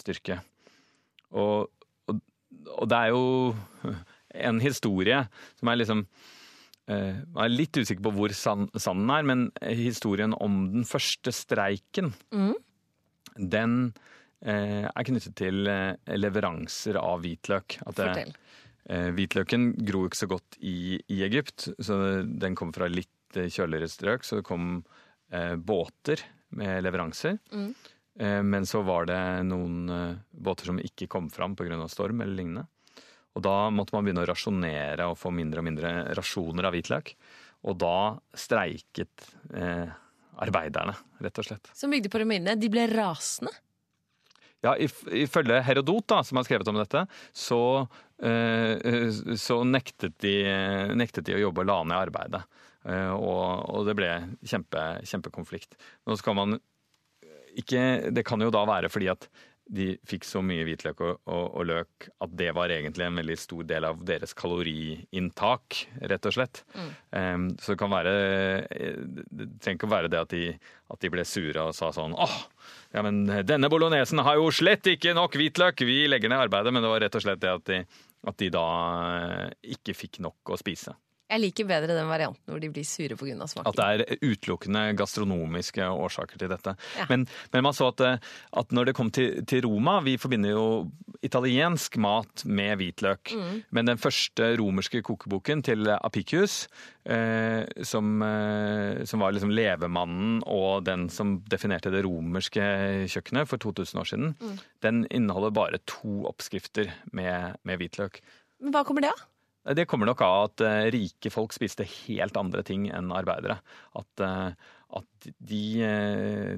styrke. 0.00 0.40
Og, 1.36 1.68
og, 2.08 2.24
og 2.78 2.88
det 2.88 3.02
er 3.04 3.12
jo 3.12 3.94
en 4.48 4.62
historie 4.64 5.20
som 5.60 5.72
er 5.72 5.82
liksom 5.82 6.06
Eh, 6.90 7.20
jeg 7.22 7.44
er 7.44 7.52
litt 7.52 7.78
usikker 7.78 8.02
på 8.06 8.12
hvor 8.16 8.32
sann 8.34 8.66
den 8.72 9.10
er, 9.14 9.26
men 9.26 9.48
historien 9.62 10.34
om 10.34 10.62
den 10.72 10.86
første 10.88 11.32
streiken, 11.34 12.12
mm. 12.34 12.54
den 13.52 13.76
eh, 13.90 14.06
er 14.40 15.06
knyttet 15.06 15.36
til 15.38 15.68
eh, 15.68 15.94
leveranser 16.16 16.96
av 17.00 17.20
hvitløk. 17.24 17.80
At 17.90 18.00
det, 18.00 18.26
hvitløken 19.14 19.70
gror 19.86 20.08
ikke 20.08 20.22
så 20.22 20.28
godt 20.30 20.56
i, 20.64 20.96
i, 20.98 21.20
Egypt, 21.22 21.68
så 21.78 22.00
den 22.24 22.56
kom 22.58 22.72
fra 22.74 22.88
litt 22.90 23.36
kjøligere 23.36 23.90
strøk. 23.90 24.24
Så 24.26 24.40
det 24.40 24.46
kom 24.48 24.80
båter 25.62 26.24
med 26.58 26.80
leveranser. 26.82 27.36
Mm. 27.54 27.68
men 28.50 28.64
så 28.66 28.80
var 28.82 29.04
det 29.06 29.20
noen 29.46 29.84
båter 30.34 30.72
som 30.72 30.80
ikke 30.82 31.06
kom 31.06 31.28
fram 31.30 31.54
pga. 31.54 31.76
storm 31.86 32.24
eller 32.24 32.34
lignende. 32.34 32.64
Og 33.38 33.44
da 33.46 33.70
måtte 33.70 33.94
man 33.94 34.06
begynne 34.06 34.24
å 34.24 34.30
rasjonere 34.30 35.06
og 35.10 35.18
få 35.18 35.30
mindre 35.34 35.62
og 35.62 35.66
mindre 35.68 35.92
rasjoner 36.18 36.66
av 36.66 36.74
hvitløk. 36.74 37.14
Og 37.70 37.76
da 37.78 38.16
streiket 38.36 39.26
eh, 39.54 39.90
arbeiderne, 40.40 40.94
rett 41.20 41.40
og 41.42 41.46
slett. 41.46 41.70
Som 41.76 41.92
bygde 41.94 42.10
pyramidene, 42.12 42.56
de 42.58 42.70
ble 42.72 42.86
rasende? 42.90 43.52
Ja, 44.60 44.74
ifølge 44.76 45.62
Herodot, 45.64 46.04
da, 46.12 46.20
som 46.26 46.36
har 46.36 46.44
skrevet 46.44 46.68
om 46.68 46.76
dette, 46.76 47.06
så, 47.32 47.60
eh, 48.20 49.08
så 49.40 49.62
nektet, 49.64 50.18
de, 50.20 50.34
nektet, 51.00 51.24
de, 51.24 51.38
å 51.38 51.44
jobbe 51.46 51.64
og 51.64 51.70
la 51.70 51.78
ned 51.88 51.96
arbeidet. 51.96 52.42
Eh, 52.84 53.12
og, 53.12 53.40
og, 53.70 53.86
det 53.88 53.96
ble 53.96 54.10
kjempe, 54.44 54.84
kjempekonflikt. 55.08 55.78
Nå 56.08 56.16
skal 56.20 56.36
man 56.36 56.60
ikke 57.58 58.12
Det 58.14 58.22
kan 58.22 58.38
jo 58.38 58.52
da 58.54 58.60
være 58.62 58.88
fordi 58.92 59.08
at 59.10 59.24
de 59.70 59.86
fikk 60.08 60.24
så 60.26 60.40
mye 60.42 60.64
hvitløk 60.66 61.00
og, 61.04 61.20
og, 61.30 61.44
og, 61.46 61.64
løk 61.68 62.08
at 62.24 62.32
det 62.38 62.48
var 62.56 62.72
egentlig 62.74 63.06
en 63.06 63.20
veldig 63.20 63.36
stor 63.38 63.66
del 63.68 63.86
av 63.86 64.00
deres 64.06 64.34
kaloriinntak, 64.38 65.78
rett 66.10 66.26
og 66.26 66.34
slett. 66.34 66.62
Mm. 66.74 66.88
Um, 67.14 67.46
så 67.60 67.74
det 67.74 67.80
kan 67.80 67.92
være 67.92 68.14
Det 68.66 69.46
trenger 69.62 69.78
ikke 69.78 69.90
å 69.90 69.92
være 69.94 70.10
det 70.10 70.20
at 70.20 70.34
de, 70.34 70.44
at 70.90 71.04
de 71.04 71.12
ble 71.14 71.26
sure 71.28 71.68
og 71.68 71.76
sa 71.76 71.92
sånn 71.94 72.16
åh, 72.18 72.36
ja, 72.94 73.04
men 73.06 73.22
denne 73.46 73.70
bolognesen 73.70 74.22
har 74.26 74.40
jo 74.40 74.50
slett 74.54 74.90
ikke 74.90 75.14
nok 75.14 75.38
hvitløk, 75.38 75.84
vi 75.86 76.02
legger 76.10 76.32
ned 76.32 76.48
arbeidet. 76.48 76.74
Men 76.74 76.84
det 76.84 76.90
var 76.90 77.04
rett 77.04 77.20
og 77.20 77.24
slett 77.26 77.42
det 77.42 77.54
at 77.54 77.66
de, 77.70 77.80
at 78.26 78.42
de 78.42 78.50
da 78.52 78.66
eh, 79.20 79.46
ikke 79.76 79.96
fikk 79.96 80.20
nok 80.26 80.50
å 80.50 80.58
spise. 80.58 80.96
Jeg 81.30 81.42
liker 81.44 81.68
bedre 81.68 81.94
den 81.94 82.10
varianten 82.10 82.50
hvor 82.50 82.60
de 82.62 82.70
blir 82.74 82.86
sure 82.86 83.16
pga. 83.18 83.46
smaken. 83.46 83.68
At 83.70 83.78
det 83.78 83.86
er 83.86 84.32
utelukkende 84.32 84.82
gastronomiske 84.98 85.86
årsaker 85.86 86.40
til 86.40 86.50
dette. 86.50 86.74
Ja. 86.98 87.06
Men, 87.10 87.26
men, 87.52 87.64
man 87.66 87.76
så 87.76 87.90
at, 87.92 88.02
eh, 88.02 88.18
at, 88.58 88.74
når 88.74 88.90
det 88.90 88.96
kom 88.98 89.12
til, 89.14 89.44
til, 89.46 89.62
Roma 89.66 90.00
Vi 90.04 90.16
forbinder 90.18 90.54
jo 90.54 90.66
italiensk 91.22 91.98
mat 92.00 92.44
med 92.48 92.80
hvitløk. 92.80 93.34
Mm. 93.36 93.62
Men 93.70 93.90
den 93.92 94.00
første 94.00 94.54
romerske 94.58 95.02
kokeboken 95.06 95.62
til 95.62 95.90
Apicius, 95.92 96.64
eh, 97.04 97.62
som, 97.86 98.22
eh, 98.24 99.04
som, 99.04 99.20
var 99.20 99.36
liksom 99.36 99.52
levemannen 99.54 100.40
og 100.48 100.86
den 100.88 101.08
som 101.12 101.38
definerte 101.50 101.92
det 101.92 102.02
romerske 102.06 102.64
kjøkkenet 103.10 103.50
for 103.50 103.62
2000 103.62 104.00
år 104.00 104.08
siden, 104.08 104.34
mm. 104.40 104.56
den 104.82 105.04
inneholder 105.10 105.54
bare 105.54 105.84
to 105.86 106.24
oppskrifter 106.30 106.90
med, 107.12 107.60
med 107.68 107.82
hvitløk. 107.82 108.22
Men 108.60 108.74
hva 108.74 108.82
kommer 108.88 109.04
det 109.04 109.12
av? 109.12 109.28
Det 109.60 109.84
kommer 109.84 110.08
nok 110.08 110.22
av 110.24 110.42
at 110.48 110.62
uh, 110.64 110.86
rike 110.92 111.30
folk 111.32 111.52
spiste 111.52 111.84
helt 111.84 112.38
andre 112.40 112.64
ting 112.66 112.88
enn 112.88 113.12
arbeidere. 113.12 113.58
At, 113.98 114.22
uh, 114.24 114.52
at 114.96 115.28
de, 115.36 115.64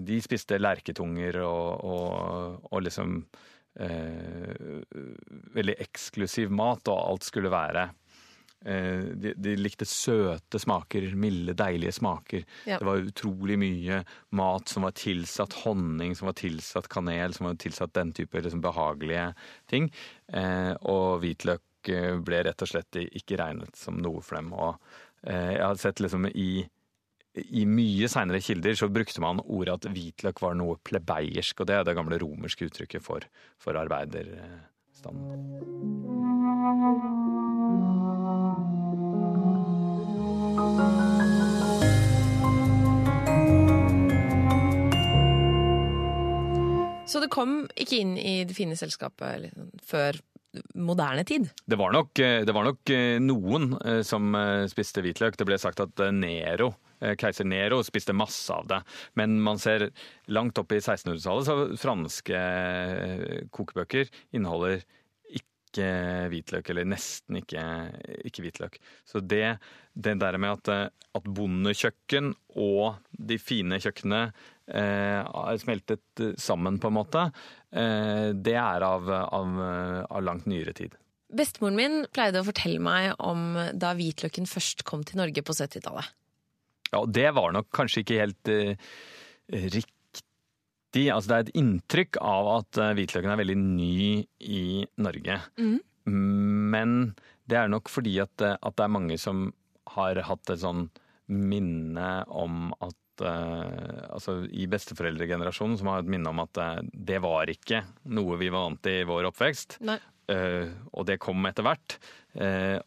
de, 0.06 0.20
spiste 0.24 0.60
lerketunger 0.60 1.42
og, 1.44 1.82
og, 1.84 2.68
og 2.70 2.86
liksom 2.86 3.24
Veldig 3.72 5.74
eksklusiv 5.80 6.50
mat, 6.52 6.90
og 6.92 7.06
alt 7.08 7.24
skulle 7.24 7.48
være 7.48 7.86
de, 8.60 9.30
de, 9.32 9.54
likte 9.56 9.86
søte 9.88 10.60
smaker, 10.60 11.06
milde, 11.16 11.54
deilige 11.56 11.94
smaker. 11.96 12.44
Ja. 12.68 12.76
Det 12.82 12.84
var 12.84 13.00
utrolig 13.00 13.56
mye 13.62 14.02
mat 14.36 14.68
som 14.68 14.84
var 14.84 14.92
tilsatt 15.00 15.56
honning, 15.62 16.12
som 16.12 16.28
var 16.28 16.36
tilsatt 16.36 16.90
kanel, 16.92 17.32
som 17.32 17.48
var 17.48 17.56
tilsatt 17.64 17.96
den 17.96 18.12
type 18.12 18.44
liksom, 18.44 18.60
behagelige 18.60 19.30
ting. 19.72 19.88
og 20.84 21.24
hvitløk 21.24 21.64
ble 21.90 22.42
rett 22.46 22.62
og 22.62 22.68
slett 22.68 22.96
ikke 23.02 23.36
regnet 23.40 23.76
som 23.78 23.96
noe 23.98 24.20
for 24.22 24.36
dem. 24.38 24.52
Og 24.54 24.76
eh, 25.26 25.56
jeg 25.56 25.64
har 25.64 25.76
sett 25.80 26.00
liksom 26.04 26.26
i, 26.30 26.64
i 27.42 27.64
mye 27.66 28.08
seinere 28.12 28.40
kilder 28.44 28.74
så 28.78 28.88
brukte 28.92 29.20
man 29.24 29.40
ordet 29.42 29.74
at 29.78 29.88
hvitløk 29.92 30.42
var 30.44 30.54
noe 30.58 30.78
plebeiersk, 30.84 31.60
og 31.60 31.66
det 31.70 31.74
er 31.78 31.84
det 31.88 31.96
gamle 31.98 32.20
romerske 32.22 32.68
uttrykket 32.68 33.02
for, 33.04 33.20
for 33.62 33.72
arbeiderstanden. 33.80 35.40
Så 47.12 47.20
det 47.20 47.28
kom 47.28 47.66
ikke 47.76 47.98
inn 48.00 48.14
i 48.16 48.40
det 48.48 48.54
fine 48.56 48.76
selskapet 48.78 49.42
liksom, 49.42 49.68
før 49.84 50.16
moderne 50.74 51.24
tid? 51.24 51.50
Det 51.64 51.76
var 51.76 51.92
nok, 51.92 52.18
eh, 52.18 52.44
det 52.44 52.52
var 52.52 52.66
nok 52.66 52.90
eh, 52.92 53.18
noen 53.22 53.72
eh, 53.84 54.00
som 54.06 54.34
spiste 54.70 55.04
hvitløk. 55.04 55.36
Det 55.38 55.48
ble 55.48 55.58
sagt 55.60 55.82
at 55.84 56.02
Nero 56.14 56.74
Keiser 57.18 57.48
Nero 57.48 57.80
spiste 57.82 58.14
masse 58.14 58.52
av 58.54 58.68
det. 58.70 58.78
Men 59.18 59.40
man 59.42 59.58
ser 59.58 59.88
langt 60.30 60.58
opp 60.60 60.70
i 60.70 60.78
1600-tallet 60.78 61.48
så 61.48 61.56
franske 61.82 62.42
kokebøker 63.50 64.12
inneholder 64.30 64.84
ikke 65.72 65.90
hvitløk, 66.32 66.70
eller 66.70 66.88
nesten 66.92 67.40
ikke, 67.40 67.64
ikke 68.28 68.44
hvitløk. 68.44 68.78
Så 69.08 69.22
det, 69.24 69.56
det 69.96 70.18
der 70.20 70.38
med 70.40 70.60
at, 70.60 70.92
at 71.16 71.28
bondekjøkken 71.40 72.34
og 72.60 73.00
de 73.16 73.38
fine 73.40 73.80
kjøkkenene 73.80 74.22
eh, 74.68 75.56
smeltet 75.64 76.24
sammen, 76.40 76.76
på 76.78 76.92
en 76.92 76.98
måte, 77.00 77.28
eh, 77.72 78.30
det 78.36 78.58
er 78.60 78.86
av, 78.86 79.08
av, 79.08 79.62
av 80.06 80.26
langt 80.28 80.46
nyere 80.50 80.76
tid. 80.76 80.98
Bestemoren 81.32 81.78
min 81.78 82.02
pleide 82.12 82.42
å 82.42 82.44
fortelle 82.44 82.82
meg 82.84 83.14
om 83.24 83.56
da 83.72 83.94
hvitløken 83.96 84.44
først 84.44 84.84
kom 84.84 85.00
til 85.08 85.22
Norge 85.22 85.40
på 85.40 85.56
70-tallet. 85.56 86.12
Ja, 86.92 87.00
det 87.08 87.30
var 87.32 87.54
nok 87.56 87.70
kanskje 87.72 88.04
ikke 88.04 88.20
helt 88.20 88.52
eh, 88.52 88.76
riktig. 89.48 89.96
Altså, 90.92 91.28
det 91.30 91.36
er 91.36 91.46
et 91.46 91.56
inntrykk 91.62 92.18
av 92.20 92.50
at 92.58 92.80
uh, 92.80 92.92
hvitløken 92.96 93.32
er 93.32 93.40
veldig 93.40 93.58
ny 93.60 94.02
i 94.44 94.64
Norge. 95.00 95.38
Mm. 95.56 95.78
Men 96.74 96.96
det 97.48 97.58
er 97.58 97.70
nok 97.70 97.90
fordi 97.92 98.16
at, 98.22 98.34
at, 98.42 98.74
det 98.76 98.84
er 98.84 98.92
mange 98.92 99.18
som 99.20 99.50
har 99.94 100.20
hatt 100.26 100.52
et 100.52 100.62
sånn 100.62 100.86
minne 101.32 102.08
om 102.28 102.72
at 102.82 103.24
uh, 103.24 104.08
altså 104.12 104.42
i 104.50 104.66
besteforeldregenerasjonen 104.70 105.78
som 105.80 105.90
har 105.92 106.02
et 106.02 106.10
minne 106.12 106.32
om 106.32 106.42
at 106.44 106.60
uh, 106.60 106.80
det 106.92 107.20
var 107.24 107.50
ikke 107.50 107.84
noe 108.14 108.40
vi 108.40 108.50
var 108.52 108.68
vant 108.68 108.82
til 108.84 109.02
i 109.02 109.06
vår 109.08 109.30
oppvekst. 109.30 109.78
Uh, 109.82 110.70
og 110.92 111.06
det 111.08 111.20
kom 111.22 111.44
etter 111.48 111.66
hvert. 111.66 111.98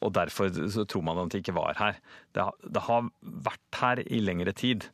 og 0.01 0.09
derfor 0.15 0.49
så 0.49 0.85
tror 0.89 1.03
man 1.05 1.19
at 1.21 1.33
det 1.33 1.43
ikke 1.43 1.53
var 1.53 1.75
her. 1.77 1.99
Det, 2.33 2.45
det 2.73 2.81
har 2.87 3.09
vært 3.21 3.77
her 3.77 4.01
i 4.07 4.21
lengre 4.23 4.55
tid. 4.57 4.87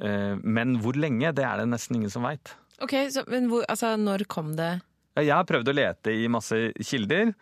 Men 0.00 0.78
hvor 0.80 0.96
lenge, 0.96 1.32
det 1.36 1.44
er 1.44 1.60
det 1.60 1.66
nesten 1.68 1.98
ingen 1.98 2.12
som 2.12 2.24
veit. 2.24 2.54
Ok, 2.80 2.94
Men 3.28 3.50
hvor, 3.50 3.66
altså, 3.68 3.92
når 4.00 4.24
kom 4.30 4.54
det? 4.56 4.78
Jeg 5.20 5.34
har 5.34 5.48
prøvd 5.48 5.68
å 5.68 5.76
lete 5.76 6.14
i 6.16 6.28
masse 6.32 6.56
kilder. 6.80 7.34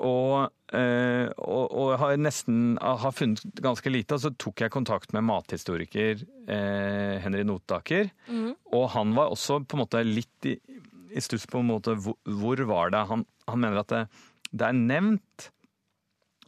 Og, 0.00 0.48
øh, 0.72 1.26
og, 1.36 1.64
og, 1.76 1.90
har 2.00 2.16
nesten 2.16 2.78
har 2.80 3.12
funnet 3.12 3.60
ganske 3.60 3.92
lite. 3.92 4.16
Og 4.16 4.24
så 4.24 4.32
tok 4.40 4.64
jeg 4.64 4.72
kontakt 4.72 5.12
med 5.16 5.26
mathistoriker 5.28 6.24
eh, 6.48 7.20
Henry 7.20 7.44
Notaker. 7.46 8.10
Mm. 8.30 8.54
Og 8.72 8.88
han 8.96 9.14
var 9.16 9.32
også 9.34 9.60
på 9.62 9.76
en 9.76 9.84
måte 9.84 10.02
litt 10.06 10.48
i 10.48 11.22
stuss 11.22 11.46
på 11.50 11.60
en 11.60 11.70
måte 11.72 11.96
hvor, 12.00 12.16
hvor 12.24 12.60
var 12.70 12.92
det 12.94 13.06
han, 13.10 13.24
han 13.50 13.60
mener 13.60 13.82
at 13.82 13.92
det, 13.92 14.04
det, 14.52 14.68
er 14.68 14.78
nevnt 14.78 15.50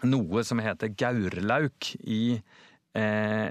noe 0.07 0.45
som 0.47 0.63
heter 0.63 0.95
gaurlauk 0.99 1.93
i 2.01 2.23
eh, 2.39 3.49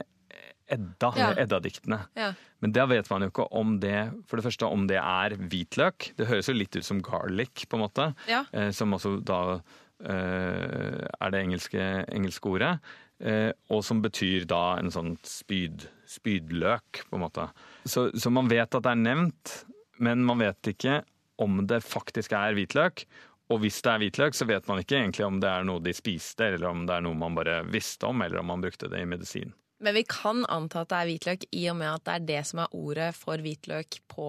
Edda, 0.72 1.12
Ja. 1.20 1.30
Edda-diktene. 1.44 2.00
Ja. 2.16 2.32
Men 2.64 2.74
da 2.76 2.86
vet 2.88 3.10
man 3.12 3.26
jo 3.26 3.32
ikke 3.32 3.48
om 3.60 3.78
det 3.84 4.12
for 4.30 4.40
det 4.40 4.46
første 4.46 4.70
om 4.72 4.88
det 4.88 5.00
er 5.02 5.36
hvitløk. 5.36 6.12
Det 6.18 6.28
høres 6.30 6.48
jo 6.50 6.56
litt 6.56 6.76
ut 6.78 6.88
som 6.88 7.02
garlic, 7.04 7.66
på 7.68 7.78
en 7.78 7.84
måte. 7.86 8.10
Ja. 8.32 8.46
Eh, 8.54 8.70
som 8.76 8.94
også 8.96 9.18
da 9.26 9.60
eh, 10.06 11.08
er 11.20 11.34
det 11.34 11.42
engelske, 11.46 11.88
engelske 12.12 12.54
ordet. 12.54 12.76
Eh, 13.22 13.52
og 13.70 13.84
som 13.86 14.02
betyr 14.02 14.48
da 14.50 14.78
en 14.80 14.90
sånn 14.94 15.16
spyd, 15.28 15.86
spydløk, 16.10 17.04
på 17.10 17.18
en 17.20 17.26
måte. 17.26 17.50
Så, 17.86 18.08
så 18.18 18.32
man 18.34 18.50
vet 18.52 18.74
at 18.74 18.86
det 18.86 18.94
er 18.96 19.04
nevnt, 19.04 19.58
men 20.02 20.24
man 20.26 20.42
vet 20.42 20.74
ikke 20.74 21.02
om 21.42 21.62
det 21.70 21.84
faktisk 21.86 22.34
er 22.38 22.56
hvitløk. 22.58 23.06
Og 23.52 23.60
hvis 23.66 23.82
det 23.84 23.92
er 23.92 24.02
hvitløk, 24.02 24.38
så 24.38 24.48
vet 24.48 24.68
man 24.70 24.80
ikke 24.82 24.98
egentlig 25.02 25.26
om 25.28 25.42
det 25.44 25.50
er 25.52 25.66
noe 25.68 25.84
de 25.84 25.94
spiste, 25.96 26.54
eller 26.54 26.70
om 26.72 26.86
det 26.88 26.96
er 26.98 27.04
noe 27.06 27.18
man 27.20 27.36
bare 27.36 27.62
visste 27.68 28.08
om, 28.08 28.22
eller 28.24 28.40
om 28.42 28.48
man 28.54 28.64
brukte 28.64 28.90
det 28.92 29.02
i 29.04 29.10
medisin. 29.10 29.52
Men 29.82 29.96
vi 29.98 30.04
kan 30.08 30.44
anta 30.54 30.84
at 30.86 30.92
det 30.92 30.98
er 31.02 31.10
hvitløk, 31.10 31.46
i 31.58 31.64
og 31.72 31.78
med 31.80 31.90
at 31.90 32.04
det 32.08 32.14
er 32.20 32.26
det 32.30 32.42
som 32.50 32.62
er 32.64 32.76
ordet 32.78 33.10
for 33.18 33.42
hvitløk 33.42 33.98
på 34.14 34.28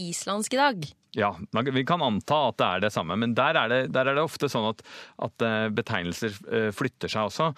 islandsk 0.00 0.54
i 0.54 0.60
dag. 0.60 0.86
Ja, 1.18 1.32
vi 1.68 1.82
kan 1.84 2.00
anta 2.06 2.38
at 2.48 2.56
det 2.62 2.68
er 2.68 2.84
det 2.86 2.92
samme, 2.94 3.18
men 3.20 3.34
der 3.36 3.58
er 3.60 3.68
det, 3.68 3.80
der 3.92 4.08
er 4.08 4.16
det 4.16 4.22
ofte 4.24 4.48
sånn 4.48 4.70
at, 4.70 4.80
at 5.26 5.44
eh, 5.44 5.66
betegnelser 5.76 6.38
eh, 6.48 6.70
flytter 6.72 7.12
seg 7.12 7.28
også. 7.28 7.50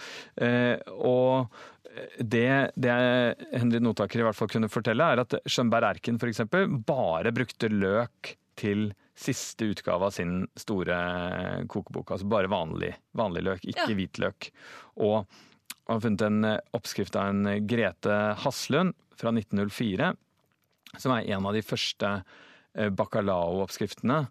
Eh, 0.43 0.81
Og 0.99 1.53
det, 2.19 2.49
det 2.75 2.95
Henry 3.55 3.79
Notaker 3.79 4.19
i 4.19 4.27
hvert 4.27 4.35
fall 4.35 4.51
kunne 4.51 4.73
fortelle, 4.73 5.07
er 5.15 5.23
at 5.23 5.37
Schönberg 5.47 5.93
Erken 5.93 6.19
f.eks. 6.19 6.41
bare 6.89 7.31
brukte 7.37 7.71
løk 7.71 8.33
til 8.59 8.89
siste 9.15 9.69
utgave 9.71 10.09
av 10.09 10.15
sin 10.17 10.41
store 10.59 10.97
kokebok. 11.71 12.11
Altså 12.17 12.27
bare 12.27 12.51
vanlig, 12.51 12.91
vanlig 13.15 13.45
løk, 13.47 13.63
ikke 13.71 13.87
Ja. 13.93 13.95
hvitløk. 13.95 14.49
Og 15.07 15.29
han 15.85 15.97
har 15.97 16.05
funnet 16.05 16.25
en 16.25 16.49
eh, 16.49 16.61
oppskrift 16.77 17.17
av 17.21 17.31
en 17.33 17.67
Grete 17.69 18.19
Haslund 18.45 18.95
fra 19.19 19.33
1904, 19.35 20.15
som 20.99 21.15
er 21.15 21.31
en 21.35 21.47
av 21.49 21.57
de 21.57 21.63
første 21.65 22.11
eh, 22.17 22.91
bacalao-oppskriftene, 22.91 24.25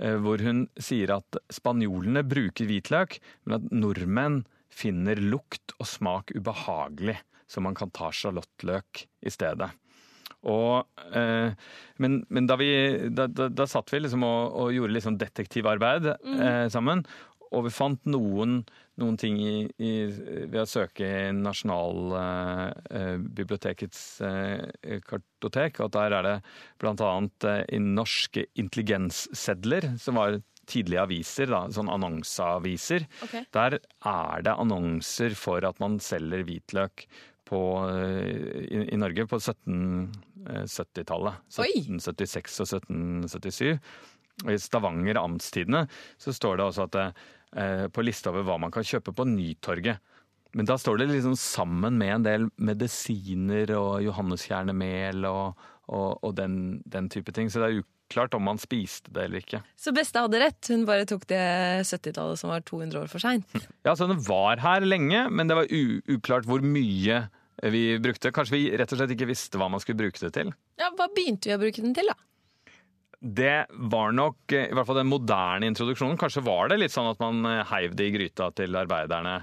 eh, 0.00 0.16
hvor 0.24 0.42
hun 0.44 0.64
sier 0.80 1.14
at 1.18 1.40
spanjolene 1.52 2.24
bruker 2.26 2.68
hvitløk, 2.70 3.18
men 3.44 3.58
at 3.58 3.70
nordmenn 3.74 4.42
finner 4.74 5.20
lukt 5.20 5.76
og 5.78 5.88
smak 5.88 6.34
ubehagelig, 6.34 7.18
så 7.46 7.62
man 7.62 7.76
kan 7.78 7.92
ta 7.94 8.10
sjalottløk 8.14 9.04
i 9.24 9.32
stedet. 9.32 9.70
Og, 10.44 10.84
eh, 11.16 11.52
men 12.02 12.18
men 12.28 12.48
da, 12.48 12.56
vi, 12.60 12.70
da, 13.08 13.26
da, 13.28 13.48
da 13.48 13.66
satt 13.68 13.92
vi 13.92 14.02
liksom 14.04 14.26
og, 14.26 14.56
og 14.60 14.74
gjorde 14.76 15.04
sånn 15.04 15.20
detektivarbeid 15.20 16.10
eh, 16.12 16.66
sammen. 16.72 17.04
Og 17.54 17.68
vi 17.68 17.72
fant 17.72 18.10
noen, 18.10 18.62
noen 19.00 19.16
ting 19.18 19.38
i, 19.42 19.64
i, 19.82 20.06
ved 20.46 20.60
å 20.62 20.66
søke 20.68 21.04
i 21.04 21.32
Nasjonalbibliotekets 21.34 24.20
eh, 24.22 25.00
kartotek. 25.06 25.80
Og 25.84 25.90
der 25.96 26.12
er 26.18 26.22
det 26.26 26.36
bl.a. 26.82 27.12
Eh, 27.50 27.62
i 27.74 27.78
norske 27.82 28.42
intelligenssedler, 28.60 29.82
som 30.00 30.14
var 30.20 30.30
tidlige 30.70 31.04
aviser, 31.04 31.46
da, 31.52 31.60
sånn 31.74 31.92
annonseaviser. 31.92 33.02
Okay. 33.26 33.42
Der 33.56 33.70
er 33.80 34.36
det 34.46 34.54
annonser 34.54 35.30
for 35.38 35.60
at 35.66 35.76
man 35.82 35.92
selger 36.02 36.40
hvitløk 36.46 36.96
på, 37.48 37.60
eh, 37.90 38.32
i, 38.64 38.76
i 38.94 38.96
Norge 39.00 39.22
på 39.30 39.36
1770-tallet. 39.42 41.34
1776 41.50 42.60
og 42.62 42.66
1777. 42.80 43.78
Og 44.42 44.50
I 44.50 44.58
Stavanger 44.58 45.20
Amtstidene 45.20 45.84
så 46.20 46.34
står 46.34 46.58
det 46.58 46.66
også 46.66 46.88
at 46.88 46.98
eh, 46.98 47.24
på 47.54 48.02
lista 48.02 48.32
over 48.32 48.42
hva 48.48 48.58
man 48.58 48.72
kan 48.74 48.86
kjøpe 48.86 49.12
på 49.14 49.26
Nytorget. 49.30 50.02
Men 50.54 50.68
da 50.68 50.76
står 50.78 51.00
det 51.00 51.08
liksom 51.10 51.34
sammen 51.38 51.98
med 51.98 52.12
en 52.14 52.26
del 52.26 52.46
medisiner 52.62 53.72
og 53.74 54.04
johanneskjernemel 54.04 55.26
og, 55.26 55.64
og, 55.90 56.08
og 56.22 56.34
den, 56.38 56.78
den 56.86 57.10
type 57.10 57.34
ting. 57.34 57.50
Så 57.50 57.62
det 57.62 57.70
er 57.70 57.80
uklart 57.82 58.36
om 58.38 58.46
man 58.46 58.60
spiste 58.62 59.10
det 59.14 59.26
eller 59.26 59.42
ikke. 59.42 59.62
Så 59.74 59.94
beste 59.96 60.22
hadde 60.22 60.42
rett, 60.42 60.70
hun 60.70 60.86
bare 60.86 61.08
tok 61.10 61.26
det 61.30 61.42
70-tallet 61.90 62.38
som 62.40 62.52
var 62.54 62.62
200 62.66 63.02
år 63.02 63.10
for 63.10 63.22
seint. 63.22 63.56
Ja, 63.86 63.96
så 63.98 64.06
den 64.10 64.22
var 64.28 64.62
her 64.62 64.86
lenge, 64.86 65.26
men 65.30 65.50
det 65.50 65.58
var 65.58 65.72
uklart 66.14 66.46
hvor 66.46 66.62
mye 66.62 67.24
vi 67.74 67.82
brukte. 68.02 68.32
Kanskje 68.34 68.58
vi 68.58 68.62
rett 68.78 68.94
og 68.94 69.00
slett 69.00 69.14
ikke 69.14 69.30
visste 69.30 69.58
hva 69.58 69.70
man 69.72 69.82
skulle 69.82 70.04
bruke 70.04 70.22
det 70.22 70.34
til. 70.38 70.54
Ja, 70.80 70.92
hva 70.94 71.10
begynte 71.14 71.50
vi 71.50 71.56
å 71.56 71.62
bruke 71.62 71.82
den 71.82 71.94
til, 71.96 72.10
da? 72.10 72.16
Det 73.24 73.66
var 73.88 74.12
nok, 74.12 74.52
eh, 74.52 74.68
i 74.68 74.74
hvert 74.76 74.84
fall 74.84 74.98
den 75.00 75.08
moderne 75.08 75.70
introduksjonen, 75.70 76.18
kanskje 76.20 76.42
var 76.44 76.68
det 76.68 76.76
litt 76.82 76.92
sånn 76.92 77.08
at 77.08 77.22
man 77.22 77.40
eh, 77.48 77.62
heiv 77.70 77.94
det 77.96 78.10
i 78.10 78.12
gryta 78.12 78.50
til 78.52 78.76
arbeiderne, 78.76 79.38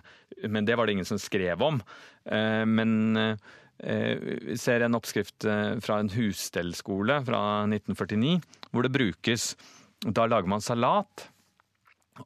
men 0.54 0.68
det 0.68 0.78
var 0.78 0.86
det 0.86 1.00
ingen 1.00 1.10
som 1.10 1.18
skrev 1.22 1.64
om. 1.66 1.82
Eh, 2.26 2.64
Men 2.66 3.40
vi 3.82 4.54
ser 4.62 4.84
en 4.86 4.94
oppskrift 4.94 5.42
fra 5.82 5.96
en 5.98 6.10
husstellskole 6.14 7.16
fra 7.26 7.40
1949, 7.66 8.36
hvor 8.70 8.86
det 8.86 8.92
brukes 8.94 9.56
Da 10.06 10.28
lager 10.28 10.50
man 10.50 10.62
salat. 10.62 11.24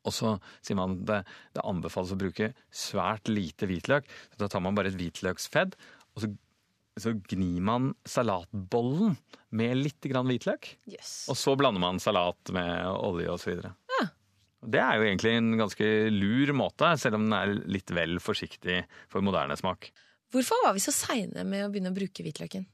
Og 0.04 0.12
så 0.12 0.34
sier 0.60 0.76
man 0.76 0.98
det, 1.08 1.22
det 1.56 1.64
anbefales 1.64 2.12
å 2.12 2.20
bruke 2.20 2.50
svært 2.72 3.32
lite 3.32 3.68
hvitløk. 3.70 4.08
Så 4.34 4.42
da 4.42 4.50
tar 4.52 4.64
man 4.64 4.76
bare 4.76 4.92
et 4.92 5.00
hvitløksfedd, 5.00 5.76
og 6.16 6.24
så, 6.24 6.32
så 7.00 7.12
gnir 7.28 7.64
man 7.66 7.90
salatbollen 8.08 9.18
med 9.56 9.80
litt 9.82 10.08
grann 10.08 10.30
hvitløk. 10.30 10.70
Yes. 10.92 11.26
Og 11.32 11.38
så 11.40 11.56
blander 11.60 11.84
man 11.84 12.00
salat 12.04 12.54
med 12.56 12.88
olje 12.96 13.34
osv. 13.34 13.66
Ja. 13.66 14.06
Det 14.66 14.82
er 14.82 14.98
jo 14.98 15.06
egentlig 15.06 15.36
en 15.38 15.52
ganske 15.60 15.90
lur 16.14 16.54
måte, 16.58 16.96
selv 17.02 17.20
om 17.20 17.28
den 17.28 17.36
er 17.38 17.54
litt 17.70 17.92
vel 17.94 18.18
forsiktig 18.24 18.82
for 19.12 19.26
moderne 19.26 19.58
smak. 19.60 19.92
Hvorfor 20.34 20.64
var 20.66 20.74
vi 20.76 20.84
så 20.84 20.94
seine 20.96 21.46
med 21.48 21.68
å 21.68 21.70
begynne 21.72 21.92
å 21.94 21.96
bruke 21.96 22.26
hvitløken? 22.26 22.66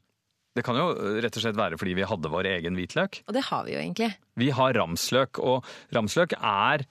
Det 0.52 0.64
kan 0.68 0.76
jo 0.76 0.88
rett 1.24 1.38
og 1.38 1.44
slett 1.46 1.56
være 1.56 1.78
fordi 1.80 1.94
vi 1.96 2.08
hadde 2.08 2.32
vår 2.32 2.50
egen 2.58 2.76
hvitløk. 2.76 3.22
Og 3.28 3.36
det 3.36 3.46
har 3.48 3.64
vi 3.68 3.76
jo 3.76 3.80
egentlig. 3.80 4.10
Vi 4.40 4.50
har 4.56 4.76
ramsløk, 4.76 5.40
og 5.40 5.68
ramsløk 5.96 6.36
er 6.38 6.84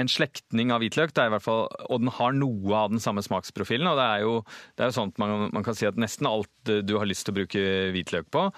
en 0.00 0.10
slektning 0.10 0.72
av 0.74 0.82
hvitløk, 0.82 1.12
det 1.14 1.22
er 1.22 1.30
i 1.30 1.34
hvert 1.36 1.44
fall, 1.44 1.66
og 1.86 2.02
den 2.02 2.12
har 2.16 2.34
noe 2.36 2.78
av 2.78 2.92
den 2.94 3.02
samme 3.02 3.22
smaksprofilen. 3.24 3.86
og 3.90 3.98
Det 4.00 4.06
er 4.06 4.24
jo, 4.24 4.32
det 4.74 4.84
er 4.84 4.90
jo 4.90 4.96
sånn 4.98 5.12
at 5.14 5.20
man, 5.22 5.48
man 5.54 5.66
kan 5.66 5.78
si 5.78 5.88
at 5.88 6.00
nesten 6.00 6.30
alt 6.30 6.74
du 6.86 6.96
har 6.98 7.08
lyst 7.08 7.28
til 7.28 7.34
å 7.34 7.38
bruke 7.42 7.64
hvitløk 7.94 8.30
på, 8.34 8.48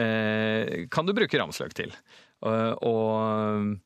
eh, 0.00 0.86
kan 0.92 1.08
du 1.08 1.14
bruke 1.16 1.40
ramsløk 1.40 1.76
til. 1.76 1.92
Og, 2.46 2.86
og, 2.86 3.76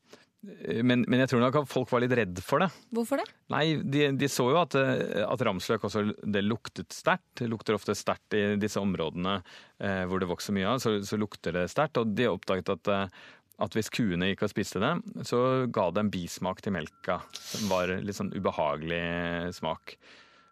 men, 0.41 1.03
men 1.05 1.21
jeg 1.21 1.29
tror 1.31 1.43
nok 1.43 1.59
at 1.59 1.69
folk 1.69 1.91
var 1.93 2.01
litt 2.01 2.15
redd 2.17 2.39
for 2.41 2.63
det. 2.63 2.71
Hvorfor 2.95 3.21
det? 3.21 3.27
Nei, 3.53 3.75
de, 3.77 4.07
de 4.17 4.29
så 4.31 4.47
jo 4.49 4.57
at, 4.63 4.77
eh, 4.79 5.21
at 5.21 5.43
ramsløk 5.45 5.85
også 5.85 6.07
det 6.23 6.41
luktet 6.47 6.95
sterkt. 6.95 7.27
Det 7.43 7.49
lukter 7.51 7.77
ofte 7.77 7.95
sterkt 7.97 8.37
i 8.37 8.55
disse 8.61 8.81
områdene 8.81 9.37
eh, 9.37 10.01
hvor 10.09 10.23
det 10.23 10.31
vokser 10.31 10.55
mye 10.57 10.71
av, 10.71 10.81
så, 10.81 10.95
så 11.05 11.19
lukter 11.21 11.59
det 11.59 11.67
sterkt. 11.73 12.01
Og 12.01 12.15
de 12.17 12.31
oppdaget 12.31 12.73
at, 12.73 12.89
eh, 12.89 13.29
at 13.61 13.75
hvis 13.77 13.91
kuene 13.93 14.31
gikk 14.31 14.45
og 14.45 14.53
spiste 14.53 14.81
det, 14.81 14.93
så 15.27 15.67
ga 15.73 15.89
det 15.93 16.05
en 16.05 16.13
bismak 16.13 16.63
til 16.63 16.75
melka. 16.75 17.19
Som 17.35 17.69
var 17.71 17.91
litt 18.01 18.17
sånn 18.17 18.33
ubehagelig 18.33 19.53
smak. 19.57 19.97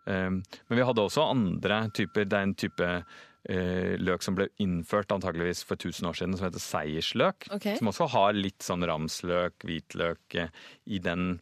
Eh, 0.05 0.29
men 0.29 0.77
vi 0.77 0.85
hadde 0.85 1.05
også 1.05 1.29
andre 1.31 1.85
typer. 1.95 2.27
Det 2.29 2.37
er 2.37 2.47
en 2.47 2.57
type 2.59 2.89
eh, 2.89 3.95
løk 4.01 4.25
som 4.25 4.37
ble 4.37 4.49
innført 4.61 5.13
antageligvis 5.15 5.63
for 5.67 5.79
1000 5.79 6.11
år 6.11 6.19
siden, 6.19 6.37
som 6.37 6.49
heter 6.49 6.65
seiersløk. 6.65 7.49
Okay. 7.59 7.79
Som 7.79 7.91
også 7.93 8.09
har 8.13 8.37
litt 8.37 8.65
sånn 8.65 8.85
ramsløk, 8.87 9.57
hvitløk 9.65 10.39
eh, 10.43 10.53
i 10.85 11.01
den 11.03 11.39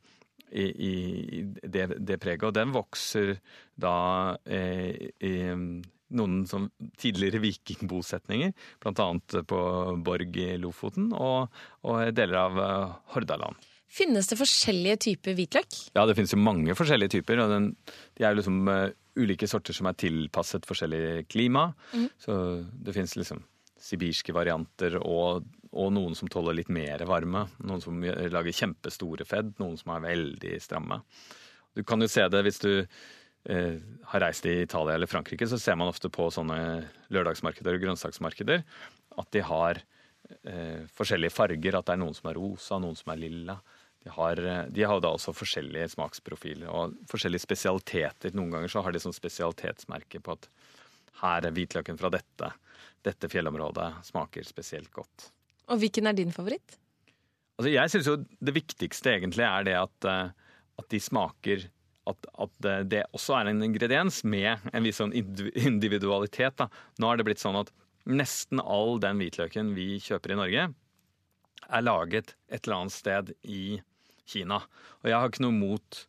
i, 0.48 0.64
i 0.64 0.94
i 1.38 1.44
det, 1.64 1.90
det 2.00 2.20
preget. 2.24 2.48
Og 2.48 2.56
den 2.56 2.72
vokser 2.76 3.36
da 3.76 4.38
eh, 4.46 5.12
i 5.20 5.36
noen 6.16 6.44
som 6.48 6.70
tidligere 7.00 7.42
vikingbosetninger, 7.44 8.54
bl.a. 8.84 9.08
på 9.52 9.64
Borg 10.06 10.38
i 10.40 10.52
Lofoten 10.62 11.10
og, 11.16 11.58
og 11.88 12.14
deler 12.16 12.40
av 12.46 12.62
eh, 12.64 12.94
Hordaland. 13.16 13.68
Finnes 13.88 14.28
det 14.28 14.38
forskjellige 14.40 15.02
typer 15.08 15.36
hvitløk? 15.38 15.76
Ja, 15.96 16.06
det 16.08 16.18
finnes 16.18 16.34
jo 16.36 16.40
mange 16.44 16.76
forskjellige 16.76 17.18
typer. 17.18 17.40
og 17.44 17.54
den, 17.54 17.70
De 18.18 18.26
er 18.26 18.34
jo 18.34 18.42
liksom 18.42 18.58
uh, 18.68 18.90
ulike 19.18 19.48
sorter 19.48 19.76
som 19.76 19.88
er 19.88 19.96
tilpasset 19.98 20.68
forskjellig 20.68 21.28
klima. 21.32 21.70
Så 22.20 22.36
det 22.68 22.96
finnes 22.98 23.16
liksom 23.16 23.40
sibirske 23.80 24.36
varianter 24.36 24.98
og, 25.00 25.48
og 25.72 25.94
noen 25.96 26.18
som 26.20 26.28
tåler 26.32 26.60
litt 26.60 26.72
mer 26.74 27.06
varme. 27.08 27.46
Noen 27.64 27.84
som 27.84 28.04
lager 28.04 28.60
kjempestore 28.60 29.26
fedd, 29.28 29.56
noen 29.62 29.80
som 29.80 29.96
er 29.96 30.04
veldig 30.10 30.58
stramme. 30.62 31.00
Du 31.78 31.86
kan 31.88 32.04
jo 32.04 32.12
se 32.12 32.26
det 32.28 32.44
hvis 32.44 32.60
du 32.64 32.72
eh, 33.50 33.80
har 34.12 34.24
reist 34.24 34.46
i 34.46 34.62
Italia 34.64 34.96
eller 34.96 35.10
Frankrike, 35.10 35.48
så 35.48 35.60
ser 35.60 35.78
man 35.80 35.92
ofte 35.92 36.12
på 36.14 36.30
sånne 36.34 36.60
lørdagsmarkeder 37.14 37.78
og 37.78 37.86
grønnsaksmarkeder 37.86 38.64
at 39.18 39.32
de 39.34 39.44
har 39.46 39.82
eh, 40.44 40.86
forskjellige 40.98 41.34
farger. 41.34 41.80
At 41.80 41.90
det 41.90 41.98
er 41.98 42.02
noen 42.04 42.16
som 42.18 42.32
er 42.32 42.40
rosa, 42.40 42.80
noen 42.82 42.98
som 43.00 43.14
er 43.14 43.22
lilla. 43.22 43.58
De 44.04 44.14
har, 44.14 44.40
eh, 44.40 44.64
de 44.72 44.86
har 44.88 45.02
da 45.04 45.14
også 45.16 45.36
forskjellige 45.36 45.92
smaksprofiler 45.96 46.72
og 46.72 46.98
forskjellige 47.12 47.46
spesialiteter. 47.48 48.36
Noen 48.38 48.54
ganger 48.56 48.72
så 48.72 48.84
har 48.86 48.96
de 48.96 49.04
sånn 49.04 49.16
spesialitetsmerke 49.16 50.22
på 50.24 50.38
at 50.38 50.50
her 51.24 51.48
er 51.48 51.56
hvitløken 51.56 51.98
fra 52.00 52.12
dette. 52.14 52.52
Dette 53.06 53.30
fjellområdet 53.32 53.90
smaker 54.06 54.46
spesielt 54.46 54.92
godt. 54.94 55.32
Og 55.68 55.82
hvilken 55.82 56.08
er 56.08 56.16
din 56.16 56.32
favoritt? 56.32 56.78
Altså, 57.58 57.72
jeg 57.74 57.92
syns 57.92 58.08
jo 58.08 58.20
det 58.22 58.54
viktigste 58.54 59.16
egentlig 59.16 59.44
er 59.48 59.66
det 59.66 59.76
at, 59.80 60.08
eh, 60.08 60.30
at 60.78 60.90
de 60.94 61.02
smaker 61.02 61.66
at, 62.08 62.28
at, 62.40 62.68
det 62.90 63.04
også 63.16 63.38
er 63.40 63.52
en 63.52 63.64
ingrediens 63.66 64.22
med 64.28 64.64
en 64.72 64.86
viss 64.86 65.02
sånn 65.02 65.16
individualitet. 65.16 66.58
Da. 66.60 66.70
Nå 67.02 67.10
har 67.10 67.20
det 67.20 67.28
blitt 67.28 67.44
sånn 67.44 67.60
at 67.60 67.72
nesten 68.08 68.62
all 68.64 69.02
den 69.04 69.20
hvitløken 69.20 69.74
vi 69.76 69.98
kjøper 70.04 70.34
i 70.34 70.40
Norge, 70.40 70.68
er 71.68 71.84
laget 71.84 72.36
et 72.48 72.62
eller 72.64 72.78
annet 72.78 72.96
sted 72.96 73.34
i 73.44 73.80
Kina. 74.28 74.62
Og 75.02 75.10
jeg 75.10 75.18
har 75.18 75.28
ikke 75.32 75.44
noe 75.44 75.56
mot 75.56 76.00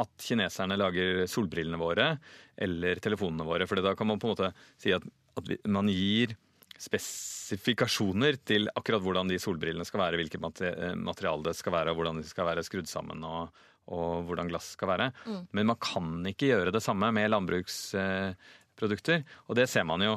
at 0.00 0.12
kineserne 0.20 0.76
lager 0.76 1.22
solbrillene 1.30 1.80
våre 1.80 2.08
eller 2.56 3.00
telefonene 3.04 3.46
våre. 3.48 3.68
For 3.68 3.80
da 3.80 3.94
kan 3.96 4.08
man 4.08 4.20
på 4.20 4.28
en 4.28 4.34
måte 4.34 4.50
si 4.80 4.92
at, 4.96 5.04
at 5.36 5.52
man 5.68 5.88
gir 5.92 6.36
spesifikasjoner 6.80 8.36
til 8.44 8.68
akkurat 8.76 9.04
hvordan 9.04 9.30
de 9.30 9.38
solbrillene 9.40 9.86
skal 9.88 10.02
være, 10.02 10.20
hvilket 10.20 10.42
materiale 10.42 11.48
det 11.48 11.56
skal 11.56 11.72
være, 11.78 11.92
og 11.92 12.00
hvordan 12.00 12.20
de 12.20 12.28
skal 12.28 12.48
være 12.50 12.64
skrudd 12.66 12.90
sammen. 12.90 13.24
og, 13.24 13.64
og 13.92 14.26
hvordan 14.26 14.50
glass 14.50 14.72
skal 14.74 14.90
være. 14.90 15.10
Mm. 15.26 15.42
Men 15.54 15.68
man 15.70 15.78
kan 15.82 16.08
ikke 16.30 16.50
gjøre 16.50 16.74
det 16.74 16.82
samme 16.84 17.12
med 17.14 17.30
landbruksprodukter. 17.30 19.22
Og 19.46 19.58
det 19.58 19.68
ser 19.70 19.86
man 19.86 20.02
jo 20.02 20.16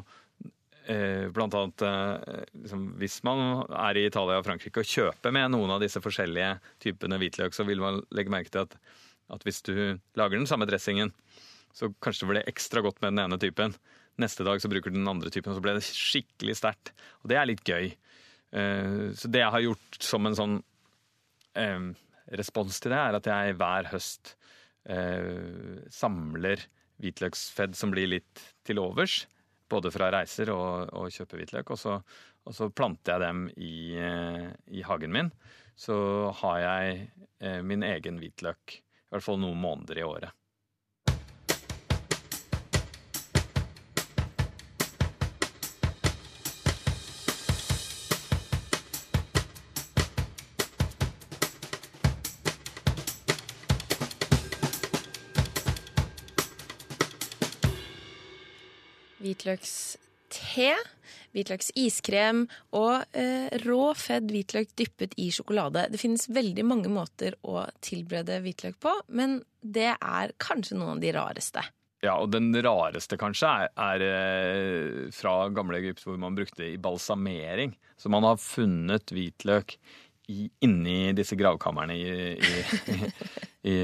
eh, 0.90 1.28
blant 1.34 1.54
annet 1.58 1.86
eh, 1.86 2.48
liksom, 2.64 2.88
Hvis 3.02 3.20
man 3.28 3.64
er 3.68 4.00
i 4.00 4.08
Italia 4.10 4.40
og 4.42 4.48
Frankrike 4.48 4.82
og 4.82 4.90
kjøper 4.90 5.36
med 5.36 5.54
noen 5.54 5.76
av 5.76 5.84
disse 5.84 6.02
forskjellige 6.04 6.56
typene 6.82 7.22
hvitløk, 7.22 7.54
så 7.56 7.68
vil 7.68 7.84
man 7.84 8.02
legge 8.16 8.34
merke 8.34 8.54
til 8.54 8.66
at, 8.66 8.76
at 9.36 9.46
hvis 9.46 9.62
du 9.70 9.76
lager 10.18 10.38
den 10.38 10.50
samme 10.50 10.68
dressingen, 10.70 11.14
så 11.76 11.92
kanskje 12.02 12.26
det 12.26 12.32
blir 12.34 12.50
ekstra 12.50 12.82
godt 12.86 13.02
med 13.04 13.14
den 13.14 13.28
ene 13.28 13.38
typen. 13.42 13.78
Neste 14.20 14.44
dag 14.44 14.60
så 14.60 14.70
bruker 14.72 14.92
du 14.92 14.98
den 14.98 15.08
andre 15.08 15.30
typen, 15.32 15.54
og 15.54 15.60
så 15.60 15.64
ble 15.64 15.78
det 15.78 15.86
skikkelig 15.86 16.58
sterkt. 16.60 16.92
Og 17.22 17.30
det 17.32 17.38
er 17.40 17.48
litt 17.48 17.62
gøy. 17.64 17.94
Uh, 18.50 19.14
så 19.14 19.30
det 19.30 19.44
jeg 19.44 19.54
har 19.54 19.62
gjort 19.62 20.00
som 20.02 20.26
en 20.26 20.36
sånn 20.36 20.56
respons 22.38 22.80
til 22.82 22.94
det, 22.94 23.00
er 23.00 23.18
at 23.18 23.30
jeg 23.30 23.58
hver 23.60 23.90
høst 23.94 24.34
eh, 24.90 25.86
samler 25.94 26.66
hvitløksfedd 27.00 27.78
som 27.78 27.94
blir 27.94 28.12
litt 28.12 28.44
til 28.68 28.82
overs. 28.84 29.24
Både 29.70 29.92
fra 29.94 30.10
reiser 30.14 30.52
og, 30.54 30.90
og 30.98 31.14
kjøper 31.14 31.42
hvitløk. 31.42 31.72
Og 31.76 31.80
så, 31.80 32.00
og 32.46 32.56
så, 32.58 32.70
planter 32.74 33.16
jeg 33.16 33.26
dem 33.28 33.46
i, 33.56 33.76
i, 34.74 34.82
hagen 34.86 35.14
min. 35.14 35.30
Så 35.80 35.96
har 36.42 36.58
jeg 36.66 37.62
min 37.64 37.86
egen 37.88 38.18
hvitløk 38.20 38.80
i 38.80 39.14
hvert 39.14 39.24
fall 39.24 39.40
noen 39.42 39.62
måneder 39.62 40.02
i 40.02 40.08
året. 40.08 40.39
Hvitløkste, 59.40 60.74
hvitløksiskrem 61.34 62.44
og 62.78 63.18
eh, 63.18 63.48
rå, 63.64 63.82
fedd 63.98 64.32
hvitløk 64.34 64.72
dyppet 64.78 65.16
i 65.18 65.30
sjokolade. 65.34 65.88
Det 65.94 66.02
finnes 66.02 66.30
veldig 66.30 66.66
mange 66.66 66.92
måter 66.92 67.38
å 67.48 67.64
tilberede 67.86 68.42
hvitløk 68.44 68.80
på, 68.82 68.94
men 69.08 69.40
det 69.62 69.94
er 69.96 70.36
kanskje 70.42 70.78
noen 70.78 70.98
av 70.98 71.04
de 71.04 71.14
rareste. 71.16 71.64
Ja, 72.00 72.16
og 72.16 72.32
den 72.32 72.54
rareste 72.64 73.18
kanskje 73.20 73.50
er, 73.50 73.72
er 73.76 74.04
eh, 74.06 75.08
fra 75.12 75.50
gamle 75.52 75.82
Egypt, 75.82 76.06
hvor 76.06 76.20
man 76.20 76.38
brukte 76.38 76.64
i 76.70 76.78
balsamering. 76.80 77.74
Så 78.00 78.12
man 78.12 78.24
har 78.24 78.40
funnet 78.40 79.12
hvitløk 79.12 79.76
i, 80.32 80.46
inni 80.64 81.12
disse 81.18 81.36
gravkamrene 81.36 81.98
i, 81.98 82.38
i, 82.94 83.10
i, 83.68 83.80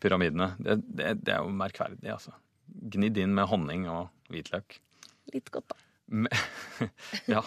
pyramidene. 0.00 0.54
Det, 0.58 0.78
det, 0.86 1.18
det, 1.20 1.34
er 1.34 1.44
jo 1.44 1.52
merkverdig, 1.52 2.08
altså. 2.14 2.32
Gnidd 2.80 3.18
inn 3.20 3.36
med 3.36 3.50
honning 3.50 3.86
og 3.90 4.08
hvitløk. 4.32 4.80
Litt 5.34 5.52
godt, 5.52 5.74
da. 5.74 5.78
ja. 7.34 7.44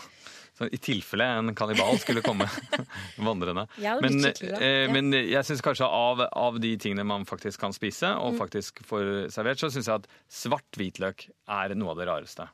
Så 0.54 0.68
I 0.70 0.78
tilfelle 0.78 1.26
en 1.26 1.56
kannibal 1.58 1.98
skulle 2.02 2.22
komme 2.22 2.46
vandrende. 3.28 3.66
Ja, 3.82 3.96
men, 4.02 4.20
eh, 4.30 4.44
ja. 4.46 4.92
men, 4.94 5.10
jeg 5.18 5.48
syns 5.48 5.64
kanskje 5.66 5.88
av, 5.90 6.22
av, 6.30 6.60
de 6.62 6.76
tingene 6.78 7.06
man 7.10 7.26
faktisk 7.26 7.64
kan 7.64 7.74
spise, 7.74 8.12
og 8.22 8.36
mm. 8.36 8.38
faktisk 8.44 8.84
får 8.86 9.10
servert, 9.34 9.64
så 9.64 9.72
syns 9.74 9.90
jeg 9.90 10.04
at 10.04 10.12
svart 10.30 10.78
hvitløk 10.78 11.26
er 11.50 11.74
noe 11.74 11.96
av 11.96 12.04
det 12.04 12.08
rareste. 12.12 12.48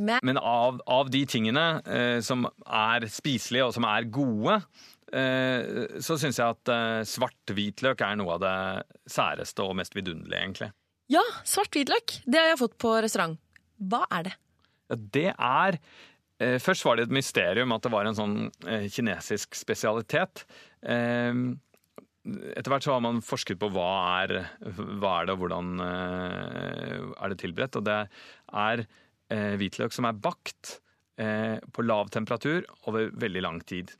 Men, 0.00 0.22
men 0.24 0.40
av, 0.40 0.80
av, 0.88 1.12
de 1.12 1.26
tingene 1.28 1.66
eh, 1.84 2.18
som 2.24 2.46
er 2.64 3.04
spiselige 3.12 3.68
og 3.68 3.76
som 3.76 3.84
er 3.84 4.08
gode, 4.08 4.56
eh, 5.12 5.98
så 6.00 6.16
syns 6.16 6.40
jeg 6.40 6.56
at 6.56 6.72
eh, 6.72 7.00
svart 7.08 7.52
hvitløk 7.52 8.00
er 8.06 8.16
noe 8.16 8.38
av 8.38 8.46
det 8.46 8.56
særeste 9.12 9.66
og 9.66 9.76
mest 9.76 9.96
vidunderlige, 9.98 10.40
egentlig. 10.40 10.70
Ja, 11.12 11.22
svart 11.44 11.74
hvitløk. 11.76 12.22
Det 12.24 12.40
har 12.40 12.52
jeg 12.52 12.60
fått 12.62 12.78
på 12.80 12.94
restaurant. 13.04 13.36
Hva 13.82 14.06
er 14.14 14.30
det? 14.30 14.32
Ja, 14.88 14.96
det 15.16 15.28
er 15.32 15.76
eh, 16.40 16.56
Først 16.62 16.86
var 16.86 16.96
det 16.96 17.08
et 17.08 17.16
mysterium 17.16 17.74
at 17.74 17.84
det 17.84 17.92
var 17.92 18.08
en 18.08 18.16
sånn 18.16 18.36
eh, 18.64 18.86
kinesisk 18.92 19.58
spesialitet. 19.58 20.46
Eh, 20.80 21.42
etter 22.22 22.70
hvert 22.70 22.86
så 22.86 22.94
har 22.94 23.02
man 23.04 23.20
forsket 23.24 23.58
på 23.60 23.68
hva 23.74 23.88
er, 24.22 24.36
hva 24.62 25.16
er 25.18 25.28
det, 25.28 25.34
og 25.34 25.42
hvordan 25.42 25.84
eh, 25.84 26.96
er 27.18 27.32
det 27.32 27.40
tilberedt. 27.42 27.80
Og 27.80 27.86
det 27.88 27.98
er 28.62 28.84
eh, 28.86 29.52
hvitløk 29.60 29.92
som 29.96 30.08
er 30.08 30.20
bakt 30.22 30.78
eh, 31.20 31.58
på 31.60 31.84
lav 31.84 32.12
temperatur 32.14 32.64
over 32.86 33.10
veldig 33.12 33.44
lang 33.44 33.60
tid. 33.68 33.92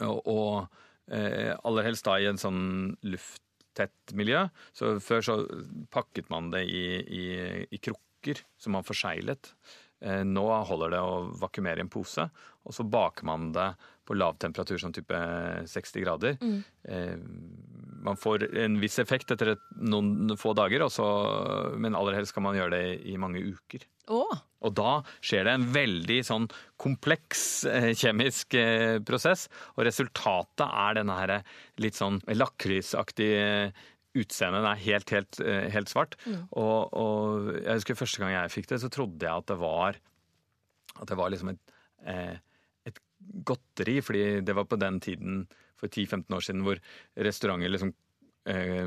Og, 0.00 0.18
og 0.30 1.12
aller 1.12 1.84
helst 1.84 2.06
da 2.06 2.14
i 2.22 2.28
en 2.30 2.38
sånn 2.38 2.60
luft 3.10 3.42
tett 3.76 4.14
miljø. 4.18 4.44
Så 4.76 4.96
før 5.02 5.24
så 5.26 5.38
pakket 5.92 6.30
man 6.32 6.50
det 6.54 6.64
i, 6.68 6.84
i, 7.00 7.24
i 7.72 7.80
krukker 7.82 8.44
som 8.60 8.76
man 8.76 8.86
forseglet. 8.86 9.54
Eh, 10.02 10.22
nå 10.26 10.44
holder 10.66 10.96
det 10.96 11.02
å 11.02 11.18
vakuumere 11.38 11.82
i 11.82 11.86
en 11.86 11.92
pose, 11.92 12.26
og 12.62 12.74
så 12.74 12.86
baker 12.86 13.26
man 13.28 13.52
det 13.54 13.68
på 14.08 14.16
lav 14.18 14.38
temperatur, 14.42 14.80
sånn 14.82 14.94
type 14.96 15.18
60 15.70 16.04
grader. 16.04 16.38
Mm. 16.42 16.58
Eh, 16.88 17.16
man 18.02 18.18
får 18.18 18.48
en 18.58 18.80
viss 18.82 18.98
effekt 18.98 19.30
etter 19.30 19.54
noen 19.78 20.34
få 20.40 20.56
dager, 20.58 20.82
også, 20.88 21.04
men 21.78 21.94
aller 21.94 22.18
helst 22.18 22.34
kan 22.34 22.46
man 22.46 22.58
gjøre 22.58 22.74
det 22.74 22.86
i 23.06 23.14
mange 23.20 23.44
uker. 23.44 23.86
Oh. 24.10 24.34
Og 24.66 24.74
da 24.74 24.96
skjer 25.22 25.46
det 25.46 25.54
en 25.54 25.68
veldig 25.74 26.18
sånn 26.26 26.48
kompleks 26.82 27.62
eh, 27.70 27.92
kjemisk 27.94 28.58
eh, 28.58 28.98
prosess, 29.06 29.46
og 29.76 29.86
resultatet 29.86 30.66
er 30.66 30.98
denne 30.98 31.18
her 31.20 31.36
litt 31.82 31.98
sånn 31.98 32.18
lakrisaktige 32.34 33.70
utseendet 34.18 34.66
er 34.68 34.80
helt, 34.84 35.12
helt, 35.14 35.40
eh, 35.40 35.68
helt 35.72 35.90
svart. 35.92 36.16
Mm. 36.26 36.40
Og, 36.50 36.92
og, 36.92 37.52
jeg 37.62 37.80
husker 37.80 37.98
første 37.98 38.22
gang 38.22 38.34
jeg 38.34 38.54
fikk 38.54 38.70
det, 38.72 38.80
så 38.82 38.90
trodde 38.92 39.26
jeg 39.26 39.32
at 39.32 39.48
det 39.48 39.58
var, 39.60 40.00
at 40.98 41.08
det 41.08 41.18
var 41.18 41.32
liksom 41.32 41.52
et, 41.54 41.76
eh, 42.04 42.34
et 42.36 42.51
godteri, 43.44 44.00
fordi 44.04 44.24
det 44.44 44.56
var 44.56 44.68
på 44.70 44.78
den 44.80 45.00
tiden 45.00 45.44
for 45.78 45.90
10-15 45.90 46.36
år 46.36 46.46
siden 46.46 46.64
hvor 46.66 46.80
restauranter 47.26 47.72
liksom 47.72 47.94
eh, 48.48 48.86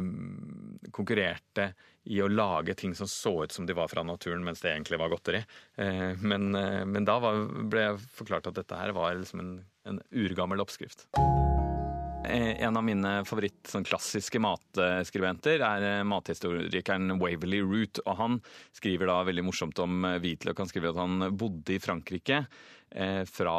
konkurrerte 0.95 1.73
i 2.03 2.21
å 2.21 2.29
lage 2.29 2.75
ting 2.77 2.95
som 2.95 3.09
så 3.09 3.43
ut 3.43 3.51
som 3.51 3.65
de 3.65 3.75
var 3.77 3.89
fra 3.91 4.03
naturen, 4.05 4.43
mens 4.45 4.61
det 4.61 4.71
egentlig 4.71 4.99
var 5.01 5.11
godteri. 5.13 5.43
Eh, 5.81 6.11
men, 6.21 6.53
eh, 6.55 6.83
men, 6.85 7.07
da 7.07 7.19
var, 7.23 7.45
ble 7.65 7.89
jeg 7.89 8.03
forklart 8.21 8.51
at 8.51 8.61
dette 8.61 8.81
her 8.81 8.95
var 8.95 9.17
liksom 9.17 9.43
en, 9.43 9.53
en 9.89 10.01
urgammel 10.13 10.63
oppskrift. 10.63 11.07
Eh, 12.25 12.63
en 12.65 12.77
av 12.77 12.83
mine 12.85 13.11
favoritt 13.27 13.69
sånn 13.71 13.85
klassiske 13.87 14.39
matskribenter 14.43 15.63
er 15.65 15.87
eh, 15.89 16.05
mathistorikeren 16.07 17.17
Waverly 17.21 17.61
Root. 17.63 18.01
og 18.05 18.17
Han 18.19 18.39
skriver 18.75 19.11
da 19.11 19.19
veldig 19.27 19.45
morsomt 19.45 19.81
om 19.83 20.05
eh, 20.07 20.17
hvitløk. 20.23 20.63
Han 20.63 20.71
skriver 20.71 20.93
at 20.93 21.03
han 21.03 21.29
bodde 21.37 21.75
i 21.75 21.81
Frankrike 21.83 22.41
eh, 22.95 23.21
fra 23.29 23.57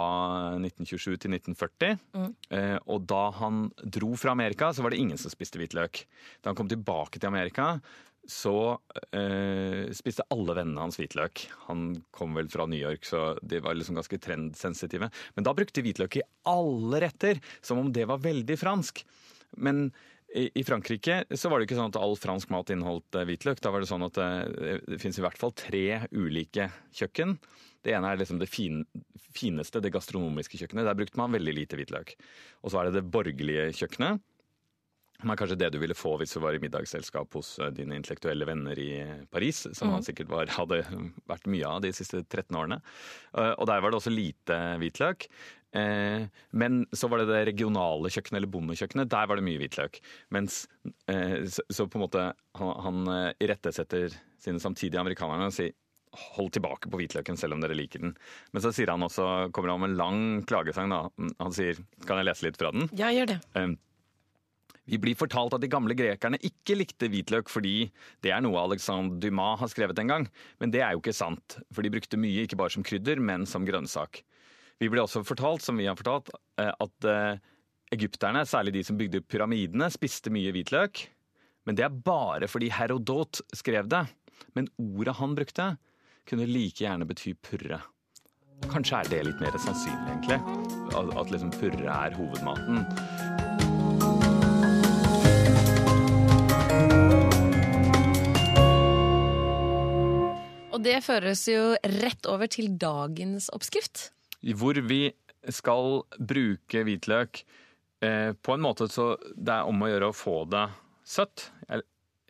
1927 0.58 1.16
til 1.22 1.36
1940. 1.36 2.00
Mm. 2.16 2.32
Eh, 2.58 2.78
og 2.84 3.06
da 3.10 3.22
han 3.40 3.66
dro 3.82 4.14
fra 4.18 4.34
Amerika, 4.36 4.72
så 4.72 4.84
var 4.84 4.94
det 4.94 5.00
ingen 5.02 5.20
som 5.20 5.32
spiste 5.32 5.60
hvitløk. 5.60 6.04
Da 6.40 6.50
han 6.52 6.58
kom 6.58 6.70
tilbake 6.70 7.20
til 7.20 7.30
Amerika, 7.30 7.76
så 8.26 8.80
eh, 9.14 9.92
spiste 9.94 10.26
alle 10.34 10.56
vennene 10.58 10.82
hans 10.82 10.98
hvitløk. 10.98 11.44
Han 11.68 11.88
kom 12.14 12.34
vel 12.38 12.50
fra 12.50 12.66
New 12.70 12.80
York, 12.80 13.06
så 13.06 13.36
de 13.42 13.60
var 13.62 13.78
liksom 13.78 13.98
ganske 13.98 14.18
trendsensitive. 14.22 15.08
Men 15.36 15.46
da 15.46 15.54
brukte 15.56 15.84
hvitløk 15.84 16.18
i 16.18 16.26
alle 16.50 17.02
retter, 17.06 17.40
som 17.64 17.80
om 17.82 17.92
det 17.94 18.08
var 18.10 18.22
veldig 18.24 18.58
fransk. 18.58 19.04
Men 19.62 19.88
i, 20.34 20.48
i 20.58 20.64
Frankrike 20.66 21.22
så 21.38 21.50
var 21.50 21.60
det 21.60 21.68
ikke 21.68 21.78
sånn 21.78 21.92
at 21.92 22.00
all 22.00 22.16
fransk 22.18 22.50
mat 22.54 22.72
inneholdt 22.74 23.18
eh, 23.18 23.26
hvitløk. 23.30 23.62
Da 23.62 23.72
var 23.74 23.82
det 23.82 23.90
sånn 23.90 24.06
at 24.08 24.18
det, 24.18 24.30
eh, 24.58 24.82
det 24.90 25.00
finnes 25.02 25.20
i 25.22 25.26
hvert 25.26 25.40
fall 25.40 25.54
tre 25.56 25.86
ulike 26.10 26.70
kjøkken. 26.98 27.36
Det 27.86 27.94
ene 27.94 28.10
er 28.10 28.18
liksom 28.18 28.40
det 28.42 28.50
fin, 28.50 28.82
fineste, 29.36 29.82
det 29.82 29.94
gastronomiske 29.94 30.58
kjøkkenet. 30.58 30.88
Der 30.88 30.98
brukte 30.98 31.20
man 31.20 31.34
veldig 31.36 31.54
lite 31.60 31.78
hvitløk. 31.78 32.16
Og 32.64 32.72
så 32.72 32.80
er 32.80 32.88
det 32.88 32.98
det 32.98 33.10
borgerlige 33.14 33.70
kjøkkenet 33.78 34.24
som 35.20 35.32
er 35.32 35.38
kanskje 35.40 35.58
det 35.60 35.70
du 35.74 35.78
ville 35.82 35.96
få 35.96 36.14
hvis 36.20 36.34
du 36.36 36.40
var 36.44 36.56
i 36.56 36.62
middagsselskap 36.62 37.36
hos 37.38 37.54
eh, 37.62 37.72
dine 37.74 37.96
intellektuelle 37.98 38.48
venner 38.48 38.78
i 38.80 38.90
Paris, 39.32 39.64
som 39.76 39.92
han 39.94 40.04
sikkert 40.06 40.30
var, 40.32 40.50
hadde 40.56 40.82
vært 41.28 41.48
mye 41.50 41.70
av 41.70 41.84
de 41.84 41.92
siste 41.96 42.22
13 42.24 42.50
årene. 42.58 42.80
Eh, 43.36 43.52
og 43.54 43.64
der 43.70 43.82
var 43.84 43.92
det 43.92 44.00
også 44.00 44.12
lite 44.12 44.58
hvitløk. 44.82 45.28
Eh, 45.76 46.26
men 46.56 46.82
så 46.96 47.10
var 47.12 47.22
det 47.22 47.30
det 47.32 47.46
regionale 47.50 48.12
kjøkkenet, 48.12 48.40
eller 48.42 48.52
bondekjøkkenet. 48.52 49.10
Der 49.12 49.30
var 49.30 49.40
det 49.40 49.46
mye 49.48 49.62
hvitløk. 49.62 49.98
Mens 50.36 50.64
så, 51.06 51.86
på 51.86 51.98
en 51.98 52.04
måte 52.04 52.28
han, 52.60 53.02
irettesetter 53.42 54.14
sine 54.40 54.62
samtidige 54.62 55.02
amerikanerne 55.02 55.48
og 55.50 55.56
sier 55.56 55.74
hold 56.36 56.52
tilbake 56.54 56.90
på 56.90 57.00
hvitløken 57.00 57.36
selv 57.36 57.56
om 57.56 57.62
dere 57.62 57.76
liker 57.76 58.02
den. 58.02 58.14
Men 58.54 58.64
så 58.64 58.72
sier 58.74 58.92
han 58.92 59.04
også, 59.04 59.50
kommer 59.54 59.74
han 59.74 59.82
med 59.82 59.92
en 59.92 59.98
lang 60.00 60.22
klagesang. 60.48 60.92
da. 60.92 61.02
Han 61.42 61.56
sier 61.56 61.80
Kan 62.06 62.20
jeg 62.20 62.28
lese 62.30 62.46
litt 62.46 62.60
fra 62.60 62.72
den? 62.72 62.88
Ja, 62.96 63.10
gjør 63.12 63.34
det. 63.34 63.40
Vi 64.86 65.00
blir 65.02 65.18
fortalt 65.18 65.54
at 65.56 65.62
de 65.64 65.70
gamle 65.70 65.96
grekerne 65.98 66.38
ikke 66.46 66.76
likte 66.78 67.08
hvitløk 67.10 67.50
fordi 67.50 67.88
det 68.22 68.30
er 68.30 68.42
noe 68.44 68.60
Alexandre 68.62 69.18
Dumas 69.22 69.58
har 69.62 69.72
skrevet 69.72 69.98
en 70.02 70.12
gang. 70.12 70.26
Men 70.62 70.74
det 70.74 70.84
er 70.84 70.94
jo 70.94 71.02
ikke 71.02 71.16
sant, 71.16 71.58
for 71.74 71.82
de 71.82 71.90
brukte 71.94 72.20
mye 72.20 72.46
ikke 72.46 72.58
bare 72.60 72.74
som 72.76 72.86
krydder, 72.86 73.18
men 73.18 73.48
som 73.50 73.66
grønnsak. 73.66 74.22
Vi 74.78 74.90
blir 74.92 75.02
også 75.02 75.24
fortalt, 75.26 75.64
som 75.64 75.78
vi 75.80 75.88
har 75.88 75.96
fortalt, 75.98 76.30
eh, 76.60 76.70
at 76.70 77.08
eh, 77.08 77.42
egypterne, 77.96 78.44
særlig 78.46 78.76
de 78.76 78.84
som 78.86 78.98
bygde 79.00 79.24
pyramidene, 79.24 79.88
spiste 79.90 80.30
mye 80.34 80.52
hvitløk. 80.54 81.06
Men 81.66 81.78
det 81.78 81.86
er 81.86 81.98
bare 82.06 82.46
fordi 82.50 82.70
Herodot 82.70 83.40
skrev 83.56 83.88
det. 83.90 84.04
Men 84.54 84.68
ordet 84.78 85.16
han 85.18 85.34
brukte, 85.34 85.70
kunne 86.28 86.46
like 86.46 86.84
gjerne 86.84 87.08
bety 87.08 87.34
purre. 87.42 87.80
Kanskje 88.70 89.00
er 89.00 89.10
det 89.10 89.24
litt 89.26 89.42
mer 89.42 89.58
sannsynlig, 89.60 90.12
egentlig. 90.12 90.38
At, 90.96 91.32
liksom 91.32 91.52
purre 91.58 91.92
er 91.92 92.16
hovedmaten. 92.16 93.45
Og 100.76 100.82
det 100.84 100.98
føres 101.06 101.46
jo 101.48 101.72
rett 102.02 102.26
over 102.28 102.50
til 102.52 102.74
dagens 102.76 103.48
oppskrift. 103.56 104.10
Hvor 104.60 104.76
vi 104.84 105.08
skal 105.48 106.02
bruke 106.20 106.82
hvitløk 106.84 107.40
eh, 108.04 108.34
på 108.36 108.56
en 108.56 108.64
måte 108.64 108.90
så 108.92 109.14
det 109.32 109.54
er 109.54 109.70
om 109.70 109.80
å 109.80 109.88
gjøre 109.88 110.10
å 110.12 110.16
få 110.16 110.42
det 110.52 110.66
søtt. 111.06 111.48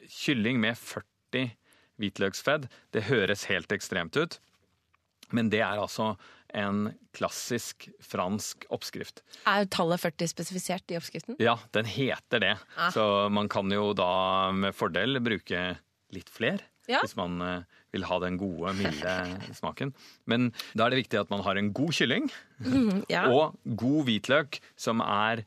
Kylling 0.06 0.60
med 0.62 0.78
40 0.78 1.50
hvitløksfedd, 1.98 2.68
det 2.94 3.06
høres 3.08 3.48
helt 3.50 3.74
ekstremt 3.74 4.14
ut. 4.20 4.38
Men 5.34 5.50
det 5.50 5.64
er 5.64 5.80
altså 5.82 6.12
en 6.54 6.92
klassisk 7.16 7.88
fransk 8.04 8.68
oppskrift. 8.70 9.24
Er 9.48 9.66
tallet 9.72 10.04
40 10.04 10.30
spesifisert 10.30 10.94
i 10.94 11.00
oppskriften? 11.00 11.40
Ja, 11.42 11.56
den 11.74 11.88
heter 11.90 12.44
det. 12.44 12.54
Ah. 12.76 12.92
Så 12.94 13.02
man 13.34 13.50
kan 13.50 13.72
jo 13.74 13.90
da 13.96 14.52
med 14.54 14.76
fordel 14.76 15.18
bruke 15.24 15.72
litt 16.14 16.30
fler. 16.30 16.62
Ja. 16.86 17.02
Hvis 17.02 17.16
man 17.18 17.40
eh, 17.42 17.80
vil 17.96 18.06
ha 18.08 18.20
den 18.22 18.38
gode, 18.40 18.72
milde 18.78 19.14
smaken. 19.60 19.92
Men 20.30 20.50
da 20.76 20.86
er 20.86 20.94
det 20.94 21.02
viktig 21.04 21.20
at 21.24 21.32
man 21.32 21.44
har 21.46 21.58
en 21.58 21.72
god 21.76 21.94
kylling 21.96 22.30
mm, 22.62 23.06
ja. 23.12 23.26
og 23.32 23.56
god 23.64 24.06
hvitløk 24.08 24.60
som 24.78 25.02
er 25.04 25.44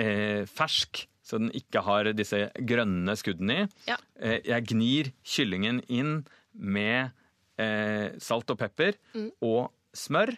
eh, 0.00 0.42
fersk, 0.50 1.06
så 1.26 1.40
den 1.42 1.50
ikke 1.58 1.82
har 1.82 2.12
disse 2.14 2.46
grønne 2.68 3.16
skuddene 3.18 3.64
i. 3.64 3.68
Ja. 3.90 3.98
Eh, 4.20 4.40
jeg 4.46 4.68
gnir 4.70 5.12
kyllingen 5.26 5.82
inn 5.90 6.20
med 6.54 7.12
eh, 7.60 8.14
salt 8.22 8.50
og 8.52 8.60
pepper 8.60 8.98
mm. 9.16 9.30
og 9.44 9.72
smør 9.96 10.36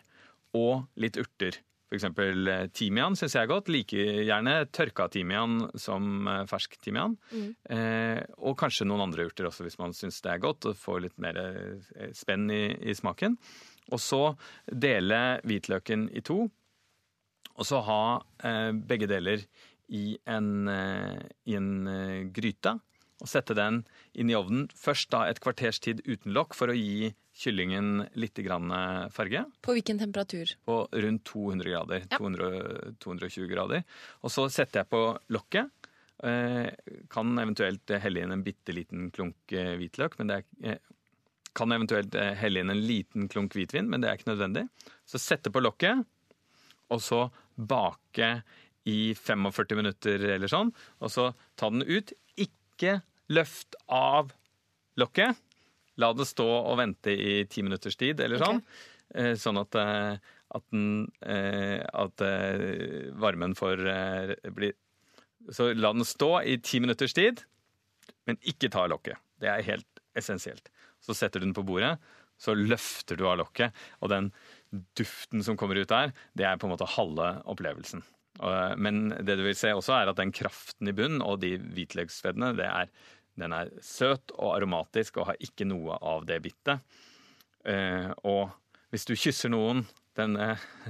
og 0.56 0.86
litt 1.00 1.18
urter. 1.20 1.58
F.eks. 1.88 2.04
Eh, 2.04 2.66
timian 2.76 3.16
syns 3.16 3.34
jeg 3.34 3.46
er 3.46 3.50
godt. 3.50 3.70
Like 3.72 3.96
gjerne 4.28 4.56
tørka 4.74 5.08
timian 5.12 5.62
som 5.80 6.28
eh, 6.28 6.44
fersk 6.50 6.76
timian. 6.84 7.16
Mm. 7.32 7.48
Eh, 7.72 8.20
og 8.44 8.58
kanskje 8.60 8.86
noen 8.88 9.06
andre 9.06 9.28
urter 9.28 9.48
også, 9.48 9.64
hvis 9.64 9.78
man 9.80 9.96
syns 9.96 10.20
det 10.24 10.34
er 10.34 10.42
godt. 10.44 10.68
Og 10.68 10.78
får 10.78 11.02
litt 11.06 11.18
mer 11.22 11.40
eh, 11.40 12.10
spenn 12.16 12.48
i, 12.52 12.64
i, 12.76 12.96
smaken. 12.96 13.38
Og 13.88 14.02
så 14.04 14.22
dele 14.68 15.40
hvitløken 15.48 16.10
i 16.12 16.24
to. 16.24 16.42
Og 17.58 17.66
så 17.66 17.80
ha 17.88 18.02
eh, 18.44 18.70
begge 18.76 19.08
deler 19.10 19.42
i 19.88 20.12
en, 20.28 20.52
eh, 20.68 21.24
i 21.48 21.56
en 21.56 21.72
gryte. 22.36 22.76
Og 23.18 23.26
sette 23.26 23.56
den 23.58 23.80
inn 24.14 24.30
i 24.30 24.36
ovnen. 24.38 24.68
Først 24.78 25.10
da 25.10 25.24
et 25.26 25.40
kvarters 25.42 25.80
tid 25.82 26.04
uten 26.06 26.34
lokk 26.36 26.54
for 26.54 26.70
å 26.70 26.76
gi 26.76 27.10
kyllingen 27.38 28.04
litt 28.18 28.38
farge. 29.14 29.44
På 29.62 29.74
hvilken 29.74 29.98
temperatur? 29.98 30.54
På 30.66 30.88
rundt 30.92 31.24
200 31.24 31.70
grader. 31.70 32.06
Ja. 32.10 32.18
200, 32.18 32.94
220 33.02 33.50
grader. 33.50 33.82
Og 34.22 34.34
så 34.34 34.48
setter 34.50 34.82
jeg 34.82 34.90
på 34.90 35.02
lokket. 35.34 35.70
Eh, 36.18 36.70
kan 37.10 37.38
eventuelt 37.38 37.90
helle 38.02 38.22
inn 38.24 38.34
en 38.34 38.42
bitte 38.42 38.74
liten 38.74 39.10
klunk 39.14 39.52
eh, 39.54 39.76
hvitløk, 39.78 40.16
men 40.18 40.30
det 40.30 40.38
er 40.40 40.72
eh, 40.72 40.94
kan 41.58 41.72
eventuelt 41.74 42.14
helle 42.38 42.62
inn 42.62 42.70
en 42.70 42.80
liten 42.86 43.26
klunk 43.30 43.56
hvitvin, 43.56 43.88
men 43.90 44.02
det 44.02 44.10
er 44.10 44.18
ikke 44.18 44.28
nødvendig. 44.30 44.68
Så 45.08 45.18
sette 45.18 45.50
på 45.50 45.62
lokket, 45.62 46.04
og 46.94 47.00
så 47.02 47.24
bake 47.58 48.28
i 48.86 49.14
45 49.18 49.78
minutter 49.80 50.22
eller 50.36 50.50
sånn. 50.50 50.70
Og 51.02 51.10
så 51.10 51.32
ta 51.58 51.70
den 51.72 51.82
ut. 51.82 52.12
Ikke 52.38 52.54
løft 53.28 53.76
av 53.86 54.32
lokket. 54.98 55.36
La 55.98 56.12
det 56.14 56.28
stå 56.30 56.46
og 56.46 56.78
vente 56.78 57.12
i 57.12 57.44
ti 57.50 57.64
minutters 57.66 57.98
tid, 57.98 58.20
eller 58.22 58.40
sånn. 58.42 58.60
Okay. 58.62 59.36
Sånn 59.40 59.56
at, 59.56 59.76
eh, 59.80 60.18
at, 60.54 60.64
den, 60.70 61.06
eh, 61.24 61.80
at 61.80 62.24
varmen 63.16 63.54
får 63.56 63.80
bli 64.52 64.68
Så 65.48 65.70
la 65.72 65.94
den 65.96 66.04
stå 66.04 66.42
i 66.44 66.58
ti 66.60 66.80
minutters 66.80 67.14
tid, 67.16 67.40
men 68.28 68.36
ikke 68.44 68.68
ta 68.68 68.84
lokket. 68.86 69.16
Det 69.40 69.48
er 69.48 69.64
helt 69.64 70.02
essensielt. 70.18 70.68
Så 71.00 71.14
setter 71.16 71.40
du 71.40 71.46
den 71.46 71.56
på 71.56 71.64
bordet, 71.64 71.94
så 72.38 72.52
løfter 72.54 73.16
du 73.16 73.24
av 73.26 73.38
lokket, 73.40 73.72
og 74.02 74.12
den 74.12 74.28
duften 74.98 75.42
som 75.46 75.56
kommer 75.56 75.78
ut 75.80 75.88
der, 75.88 76.12
det 76.36 76.44
er 76.44 76.58
på 76.60 76.68
en 76.68 76.74
måte 76.74 76.90
halve 76.98 77.30
opplevelsen. 77.48 78.04
Men 78.78 79.08
det 79.26 79.34
du 79.38 79.44
vil 79.46 79.56
se 79.58 79.72
også, 79.74 79.96
er 79.96 80.10
at 80.12 80.18
den 80.20 80.30
kraften 80.34 80.90
i 80.90 80.94
bunnen 80.94 81.24
og 81.24 81.40
de 81.42 81.56
hvitløksfeddene, 81.58 82.52
den 83.38 83.54
er 83.56 83.72
søt 83.84 84.34
og 84.36 84.56
aromatisk 84.56 85.18
og 85.18 85.32
har 85.32 85.42
ikke 85.42 85.66
noe 85.66 85.98
av 85.98 86.26
det 86.28 86.40
bittet. 86.44 86.84
Eh, 87.66 88.10
og 88.26 88.52
hvis 88.92 89.08
du 89.08 89.16
kysser 89.18 89.50
noen 89.52 89.84
den 90.18 90.38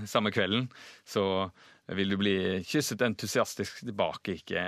samme 0.08 0.32
kvelden, 0.32 0.68
så 1.08 1.48
vil 1.96 2.12
du 2.12 2.18
bli 2.20 2.36
kysset 2.68 3.02
entusiastisk 3.04 3.82
tilbake. 3.86 4.38
Ikke, 4.40 4.62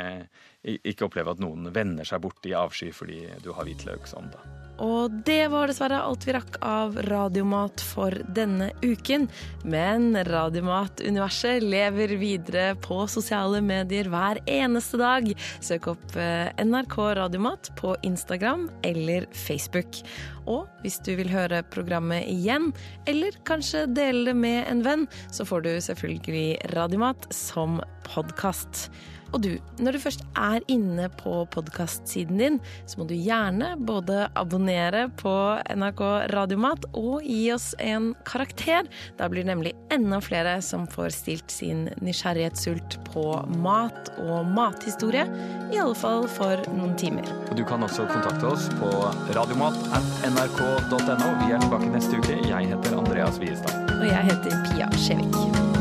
ikke 0.62 1.06
oppleve 1.06 1.32
at 1.34 1.40
noen 1.42 1.70
vender 1.74 2.08
seg 2.08 2.22
bort 2.24 2.44
i 2.48 2.56
avsky 2.56 2.90
fordi 2.92 3.22
du 3.44 3.52
har 3.56 3.68
hvitløksånde. 3.68 4.60
Og 4.80 5.12
det 5.28 5.50
var 5.52 5.68
dessverre 5.68 5.98
alt 6.00 6.24
vi 6.24 6.32
rakk 6.32 6.56
av 6.64 6.96
Radiomat 7.04 7.82
for 7.84 8.14
denne 8.32 8.70
uken. 8.80 9.26
Men 9.68 10.14
Radiomat-universet 10.24 11.60
lever 11.64 12.14
videre 12.20 12.72
på 12.80 13.02
sosiale 13.12 13.60
medier 13.64 14.08
hver 14.08 14.40
eneste 14.48 15.00
dag. 15.00 15.28
Søk 15.60 15.90
opp 15.92 16.16
eh, 16.16 16.48
NRK 16.64 16.96
Radiomat 17.20 17.72
på 17.76 17.92
Instagram 18.08 18.70
eller 18.86 19.28
Facebook. 19.36 20.00
Og 20.48 20.64
hvis 20.80 20.96
du 21.04 21.12
vil 21.18 21.28
høre 21.28 21.60
programmet 21.68 22.24
igjen, 22.32 22.72
eller 23.10 23.36
kanskje 23.44 23.84
dele 23.92 24.30
det 24.30 24.38
med 24.40 24.64
en 24.64 24.84
venn, 24.86 25.08
så 25.28 25.44
får 25.44 25.68
du 25.68 25.72
selvfølgelig 25.90 26.72
Radiomat 26.72 27.28
som 27.36 27.82
podkast. 28.08 28.88
Og 29.32 29.42
du, 29.44 29.50
når 29.78 29.96
du 29.96 30.02
først 30.02 30.24
er 30.38 30.64
inne 30.70 31.08
på 31.20 31.44
podkastsiden 31.54 32.40
din, 32.40 32.58
så 32.88 33.00
må 33.00 33.06
du 33.08 33.14
gjerne 33.16 33.72
både 33.86 34.26
abonnere 34.38 35.06
på 35.20 35.34
NRK 35.70 36.02
Radiomat 36.34 36.86
og 36.98 37.22
gi 37.24 37.52
oss 37.54 37.74
en 37.82 38.12
karakter. 38.28 38.88
Da 39.18 39.28
blir 39.30 39.44
det 39.44 39.52
nemlig 39.52 39.74
enda 39.94 40.20
flere 40.24 40.58
som 40.64 40.86
får 40.90 41.14
stilt 41.14 41.50
sin 41.54 41.88
nysgjerrighetssult 42.02 42.98
på 43.10 43.24
mat 43.62 44.12
og 44.26 44.46
mathistorie. 44.50 45.26
I 45.70 45.78
alle 45.78 45.94
fall 45.98 46.26
for 46.30 46.62
noen 46.74 46.96
timer. 47.00 47.26
Og 47.50 47.56
du 47.58 47.64
kan 47.66 47.82
også 47.86 48.08
kontakte 48.10 48.50
oss 48.50 48.68
på 48.80 48.90
radiomat.nrk.no. 49.36 51.28
Vi 51.44 51.52
er 51.54 51.62
tilbake 51.62 51.92
neste 51.94 52.18
uke. 52.18 52.40
Jeg 52.48 52.72
heter 52.74 52.98
Andreas 52.98 53.38
Wiestad. 53.42 53.74
Og 54.00 54.08
jeg 54.08 54.32
heter 54.32 54.64
Pia 54.70 54.90
Skjevik. 54.98 55.79